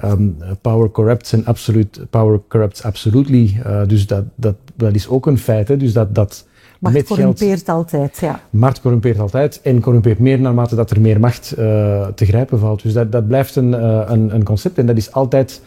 [0.05, 3.61] um, power corrupts en absolute power corrupts absolutely.
[3.67, 5.69] Uh, dus dat, dat, dat is ook een feit.
[5.69, 5.77] Hè.
[5.77, 6.47] Dus dat, dat
[6.79, 8.41] Macht corrumpeert altijd, ja.
[8.51, 12.83] Macht corrumpeert altijd en corrumpeert meer naarmate dat er meer macht uh, te grijpen valt.
[12.83, 15.63] Dus dat, dat blijft een, uh, een, een concept en dat is altijd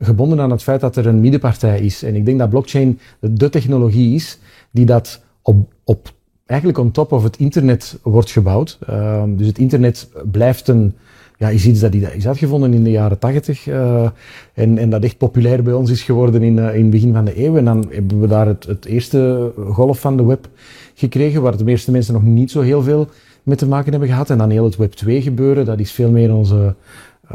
[0.00, 2.02] gebonden aan het feit dat er een middenpartij is.
[2.02, 4.38] En ik denk dat blockchain de technologie is
[4.70, 6.12] die dat op, op
[6.46, 8.78] eigenlijk on top of het internet wordt gebouwd.
[8.90, 10.94] Uh, dus het internet blijft een,
[11.36, 14.08] ja, is iets dat is uitgevonden in de jaren tachtig uh,
[14.54, 17.24] en, en dat echt populair bij ons is geworden in, uh, in het begin van
[17.24, 17.56] de eeuw.
[17.56, 20.48] En dan hebben we daar het, het eerste golf van de web
[20.94, 23.08] gekregen, waar de meeste mensen nog niet zo heel veel
[23.42, 24.30] mee te maken hebben gehad.
[24.30, 26.72] En dan heel het web 2 gebeuren, dat is veel meer onze, eh,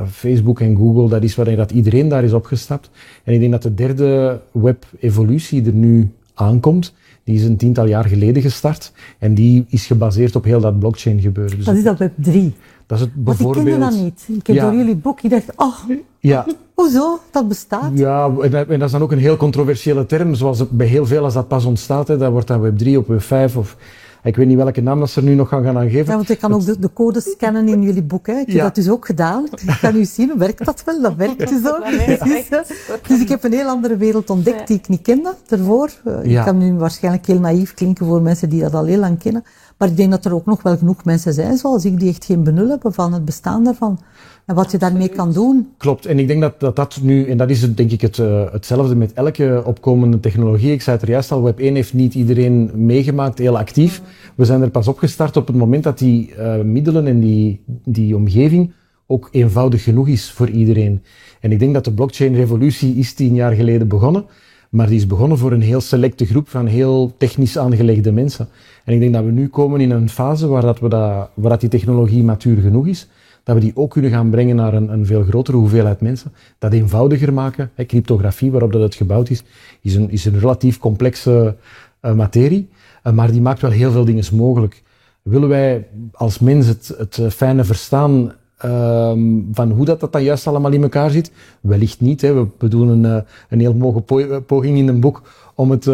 [0.09, 2.89] Facebook en Google, dat is waarin dat iedereen daar is opgestapt.
[3.23, 6.93] En ik denk dat de derde web-evolutie er nu aankomt.
[7.23, 8.91] Die is een tiental jaar geleden gestart.
[9.19, 11.55] En die is gebaseerd op heel dat blockchain gebeuren.
[11.55, 12.53] Dus dat is dat Web 3.
[12.85, 13.55] Dat is het bijvoorbeeld...
[13.55, 14.39] Want ik kende dat niet.
[14.39, 14.65] Ik heb ja.
[14.65, 15.75] door jullie boek gedacht, oh,
[16.19, 16.45] ja.
[16.73, 17.19] hoezo?
[17.31, 17.91] Dat bestaat?
[17.93, 20.35] Ja, en dat, is dan ook een heel controversiële term.
[20.35, 22.07] Zoals bij heel veel als dat pas ontstaat.
[22.07, 23.77] Hè, dat wordt dan Web 3 of Web 5 of
[24.26, 26.05] ik weet niet welke naam dat ze er nu nog gaan gaan aangeven.
[26.05, 28.28] Ja, want ik kan ook de, de codes scannen in jullie boek.
[28.28, 28.34] Hè.
[28.34, 29.45] Ik heb dat dus ook gedaan.
[29.65, 31.01] Ik ga nu zien, werkt dat wel?
[31.01, 31.84] Dat werkt dus ook.
[33.07, 35.91] Dus ik heb een heel andere wereld ontdekt die ik niet kende ervoor.
[36.05, 39.19] Uh, ik kan nu waarschijnlijk heel naïef klinken voor mensen die dat al heel lang
[39.19, 39.43] kennen.
[39.78, 42.26] Maar ik denk dat er ook nog wel genoeg mensen zijn zoals ik die echt
[42.26, 43.99] geen benul hebben van het bestaan daarvan.
[44.45, 45.67] En wat je daarmee kan doen.
[45.77, 46.05] Klopt.
[46.05, 49.13] En ik denk dat dat, nu, en dat is denk ik het, uh, hetzelfde met
[49.13, 50.71] elke opkomende technologie.
[50.71, 54.01] Ik zei het er juist al, Web 1 heeft niet iedereen meegemaakt, heel actief.
[54.35, 58.15] We zijn er pas opgestart op het moment dat die uh, middelen en die, die
[58.15, 58.73] omgeving
[59.07, 61.01] ook eenvoudig genoeg is voor iedereen.
[61.39, 64.25] En ik denk dat de blockchain-revolutie is tien jaar geleden begonnen.
[64.69, 68.47] Maar die is begonnen voor een heel selecte groep van heel technisch aangelegde mensen.
[68.83, 71.49] En ik denk dat we nu komen in een fase waar, dat we dat, waar
[71.49, 73.07] dat die technologie matuur genoeg is
[73.45, 76.31] dat we die ook kunnen gaan brengen naar een, een veel grotere hoeveelheid mensen.
[76.59, 77.71] Dat eenvoudiger maken.
[77.87, 79.43] Cryptografie, waarop dat het gebouwd is,
[79.81, 81.55] is een, is een relatief complexe
[82.01, 82.69] uh, materie.
[83.03, 84.83] Uh, maar die maakt wel heel veel dingen mogelijk.
[85.21, 88.33] Willen wij als mens het, het fijne verstaan
[88.65, 89.11] uh,
[89.51, 91.31] van hoe dat, dat dan juist allemaal in elkaar zit?
[91.61, 92.21] Wellicht niet.
[92.21, 92.33] Hè.
[92.33, 94.03] We, we doen een, eh, een heel mogen
[94.45, 95.21] poging in een boek
[95.55, 95.85] om het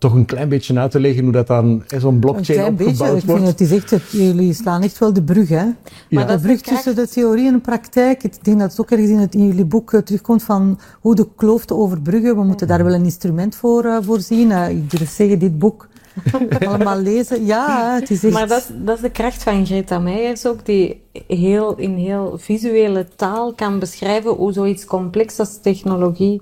[0.00, 3.16] toch een klein beetje uit te leggen hoe dat dan zo'n blockchain een klein beetje,
[3.16, 5.64] ik Vind het is echt, jullie slaan echt wel de brug, hè?
[5.64, 5.74] Ja.
[6.08, 8.22] Maar de brug tussen de theorie en de praktijk.
[8.22, 11.14] Ik denk dat het ook ergens in, het, in jullie boek uh, terugkomt van hoe
[11.14, 12.36] de kloof te overbruggen.
[12.36, 14.50] We moeten daar wel een instrument voor uh, voorzien.
[14.50, 15.88] Uh, ik durf zeggen, dit boek
[16.66, 17.46] allemaal lezen.
[17.46, 18.32] Ja, het is echt...
[18.32, 23.06] Maar dat, dat is de kracht van Greta Meijers ook, die heel, in heel visuele
[23.16, 26.40] taal kan beschrijven hoe zoiets complex als technologie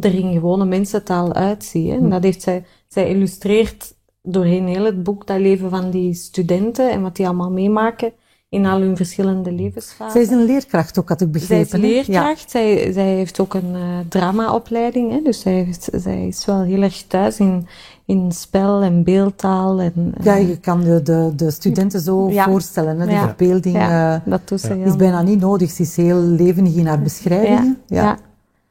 [0.00, 1.90] er in gewone mensentaal uitziet.
[1.90, 1.96] Hè.
[1.96, 6.90] En dat heeft zij, zij illustreert doorheen heel het boek dat leven van die studenten
[6.90, 8.12] en wat die allemaal meemaken
[8.48, 10.12] in al hun verschillende levensfasen.
[10.12, 11.66] Zij is een leerkracht ook, had ik begrepen.
[11.66, 12.50] Zij is leerkracht.
[12.50, 15.10] Zij, zij heeft ook een uh, dramaopleiding.
[15.10, 15.20] Hè?
[15.22, 17.66] Dus zij, heeft, zij is wel heel erg thuis in,
[18.04, 19.80] in spel en beeldtaal.
[19.80, 23.00] En, ja, je kan de, de, de studenten zo voorstellen.
[23.00, 23.06] Hè?
[23.06, 24.50] De verbeelding ja, uh, dat
[24.84, 25.70] is bijna niet nodig.
[25.70, 27.78] Ze is heel levendig in haar beschrijvingen.
[27.86, 28.18] Ja.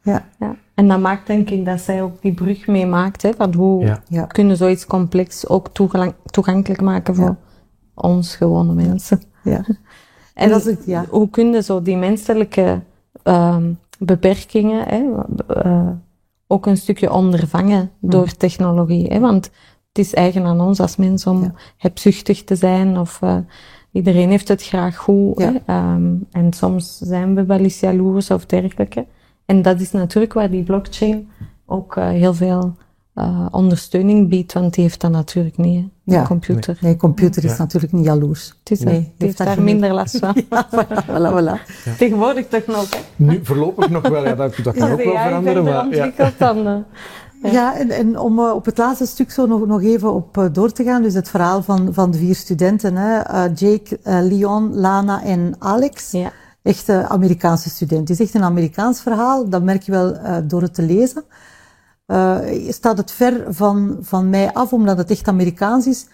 [0.03, 0.25] Ja.
[0.39, 0.55] Ja.
[0.73, 3.21] En dat maakt denk ik dat zij ook die brug meemaakt.
[3.21, 5.69] Hè, van hoe kunnen zoiets complex ook
[6.25, 7.35] toegankelijk maken voor
[7.93, 9.21] ons gewone mensen.
[9.43, 9.65] Ja.
[10.33, 11.05] En, dat is ja.
[11.09, 12.81] hoe kunnen zo die menselijke
[13.23, 15.03] um, beperkingen hè,
[15.65, 15.89] uh,
[16.47, 18.37] ook een stukje ondervangen door mm.
[18.37, 19.07] technologie?
[19.07, 19.19] Hè?
[19.19, 19.45] Want
[19.87, 21.53] het is eigen aan ons als mens om ja.
[21.77, 23.37] hebzuchtig te zijn of uh,
[23.91, 25.39] iedereen heeft het graag goed.
[25.39, 25.53] Ja.
[25.65, 25.93] Hè?
[25.93, 29.05] Um, en soms zijn we wel eens jaloers of dergelijke.
[29.45, 31.29] En dat is natuurlijk waar die blockchain
[31.65, 32.75] ook uh, heel veel
[33.15, 36.77] uh, ondersteuning biedt, want die heeft dat natuurlijk niet, hè, ja, computer.
[36.81, 38.53] Nee, computer is natuurlijk niet jaloers.
[38.59, 40.35] Het is nee, die heeft daar minder last van.
[40.49, 41.73] ja, voilà, voilà.
[41.97, 42.99] Tegenwoordig toch nog, hè?
[43.15, 45.63] Nu, voorlopig nog wel, ja, dat, dat kan ook wel veranderen.
[45.63, 46.31] Maar, ja.
[46.37, 50.13] Dan, uh, ja, en, en om uh, op het laatste stuk zo nog, nog even
[50.13, 53.99] op uh, door te gaan, dus het verhaal van, van de vier studenten, hè, Jake,
[54.03, 56.11] Leon, Lana en Alex.
[56.11, 56.31] Ja.
[56.63, 58.07] Echte Amerikaanse studenten.
[58.07, 61.23] Het is echt een Amerikaans verhaal, dat merk je wel door het te lezen
[62.07, 62.39] uh,
[62.69, 66.07] staat het ver van, van mij af, omdat het echt Amerikaans is?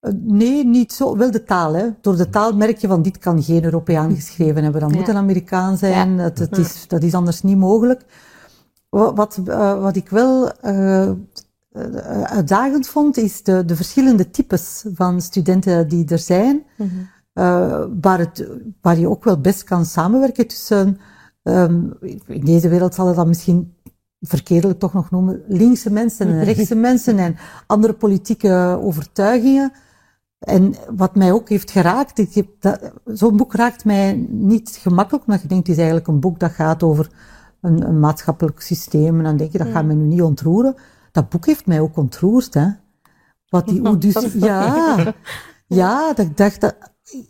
[0.00, 1.16] Uh, nee, niet zo.
[1.16, 1.86] Wel de taal, hè.
[2.00, 4.80] Door de taal merk je van, dit kan geen Europeaan geschreven hebben.
[4.80, 4.96] Dat ja.
[4.96, 6.16] moet een Amerikaan zijn.
[6.16, 6.22] Ja.
[6.22, 8.04] Het, het is, dat is anders niet mogelijk.
[8.88, 9.40] Wat,
[9.80, 10.52] wat ik wel
[12.24, 16.62] uitdagend vond, is de, de verschillende types van studenten die er zijn.
[16.76, 17.08] Mm -hmm.
[18.00, 18.48] Waar, het,
[18.80, 20.98] waar je ook wel best kan samenwerken tussen...
[21.42, 21.92] Um,
[22.26, 23.74] in deze wereld zal het dan misschien
[24.20, 29.72] verkeerdelijk toch nog noemen, linkse mensen en rechtse mensen en andere politieke overtuigingen.
[30.38, 32.26] En wat mij ook heeft geraakt,
[33.04, 36.50] zo'n boek raakt mij niet gemakkelijk, omdat je denkt, het is eigenlijk een boek dat
[36.50, 37.10] gaat over
[37.60, 39.18] een, een maatschappelijk systeem.
[39.18, 40.74] En dan denk je, dat gaat mij nu niet ontroeren.
[41.12, 42.68] Dat boek heeft mij ook ontroerd, hè.
[43.48, 44.96] Wat die, hoe dus, ja,
[45.66, 46.76] ja, dat ik dacht, dat,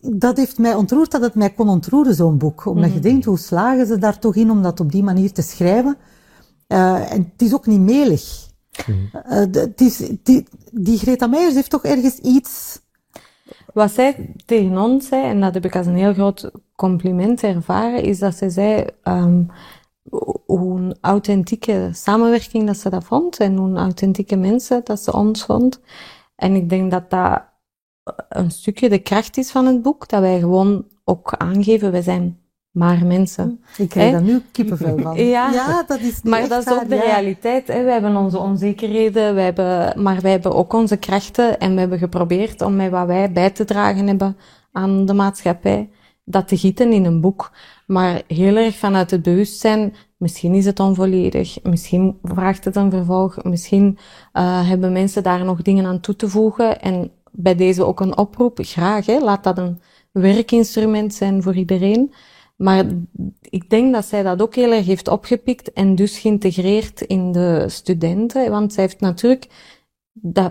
[0.01, 2.67] dat heeft mij ontroerd dat het mij kon ontroeren, zo'n boek.
[2.67, 3.03] Omdat je mhm.
[3.03, 5.97] denkt, hoe slagen ze daar toch in om dat op die manier te schrijven?
[6.69, 8.53] Uh, en het is ook niet melig.
[8.87, 9.11] Mm.
[9.31, 12.83] Uh, is, die, die Greta Meijers heeft toch ergens iets...
[13.73, 18.03] Wat zij tegen ons zei, en dat heb ik als een heel groot compliment ervaren,
[18.03, 19.51] is dat zij zei um,
[20.47, 25.13] hoe een authentieke samenwerking dat ze dat vond en hoe een authentieke mensen dat ze
[25.13, 25.81] ons vond.
[26.37, 27.43] En ik denk dat dat
[28.29, 32.39] een stukje de kracht is van het boek, dat wij gewoon ook aangeven, wij zijn
[32.75, 33.61] maar mensen.
[33.77, 35.17] Ik krijg daar nu kippenvel van.
[35.17, 37.67] Ja, ja dat is Maar dat is ook de realiteit.
[37.67, 37.85] Hè.
[37.85, 41.99] We hebben onze onzekerheden, wij hebben, maar wij hebben ook onze krachten en we hebben
[41.99, 44.37] geprobeerd om met wat wij bij te dragen hebben
[44.73, 45.91] aan de maatschappij,
[46.25, 47.51] dat te gieten in een boek.
[47.87, 53.43] Maar heel erg vanuit het bewustzijn, misschien is het onvolledig, misschien vraagt het een vervolg,
[53.43, 53.99] misschien
[54.33, 56.81] uh, hebben mensen daar nog dingen aan toe te voegen.
[56.81, 59.81] En bij deze ook een oproep, graag, hè, laat dat een
[60.13, 62.13] werkinstrument zijn voor iedereen.
[62.57, 62.85] Maar
[63.41, 67.65] ik denk dat zij dat ook heel erg heeft opgepikt en dus geïntegreerd in de
[67.69, 68.51] studenten.
[68.51, 69.47] Want zij heeft natuurlijk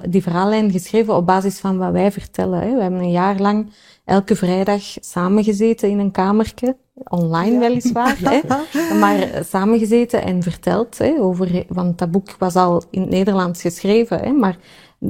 [0.10, 2.60] die verhaallijn geschreven op basis van wat wij vertellen.
[2.60, 2.76] Hè.
[2.76, 3.72] We hebben een jaar lang
[4.06, 6.78] elke vrijdag samengezeten in een kamertje.
[7.10, 8.42] Online weliswaar, hè,
[9.02, 14.20] maar samengezeten en verteld hè, over, want dat boek was al in het Nederlands geschreven,
[14.20, 14.58] hè, maar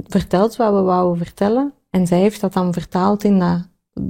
[0.07, 1.73] verteld wat we wouden vertellen.
[1.89, 3.67] En zij heeft dat dan vertaald in dat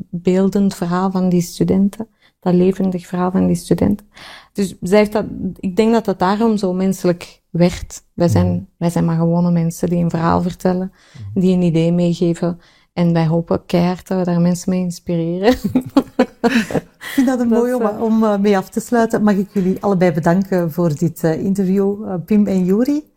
[0.09, 2.07] beeldend verhaal van die studenten
[2.43, 4.03] dat levendig verhaal van die student.
[4.53, 5.25] Dus zij heeft dat,
[5.59, 8.03] ik denk dat dat daarom zo menselijk werd.
[8.13, 8.67] Wij zijn, mm.
[8.77, 10.91] wij zijn maar gewone mensen die een verhaal vertellen,
[11.33, 11.41] mm.
[11.41, 12.59] die een idee meegeven.
[12.93, 15.53] En wij hopen keihard dat we daar mensen mee inspireren.
[16.43, 19.23] ik vind dat een mooi om, eh, om eh, mee af te sluiten.
[19.23, 23.12] Mag ik jullie allebei bedanken voor dit uh, interview, Pim en Juri.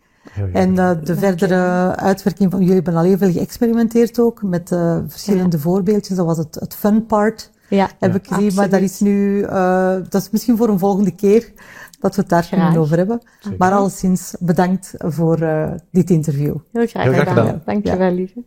[0.52, 4.68] En uh, de verdere uitwerking van jullie hebben al heel veel geëxperimenteerd ook met
[5.06, 5.62] verschillende ja.
[5.62, 6.16] voorbeeldjes.
[6.16, 8.54] Dat was het, het fun part ja, heb ik gezien.
[8.54, 11.52] Maar dat is nu, uh, dat is misschien voor een volgende keer
[12.00, 13.20] dat we het daar gaan over hebben.
[13.40, 13.58] Zeker.
[13.58, 16.56] Maar alleszins bedankt voor uh, dit interview.
[16.72, 17.46] Heel graag, Heel graag gedaan.
[17.46, 17.62] gedaan.
[17.64, 18.14] Dankjewel, ja.
[18.14, 18.44] lieve.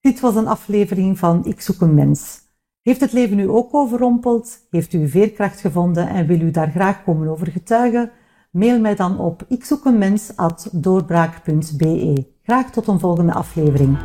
[0.00, 2.40] Dit was een aflevering van Ik zoek een mens.
[2.82, 4.58] Heeft het leven u ook overrompeld?
[4.70, 8.10] Heeft u veerkracht gevonden en wil u daar graag komen over getuigen?
[8.52, 12.26] Mail mij dan op ikzoekenmens.doorbraak.be.
[12.42, 13.98] Graag tot een volgende aflevering.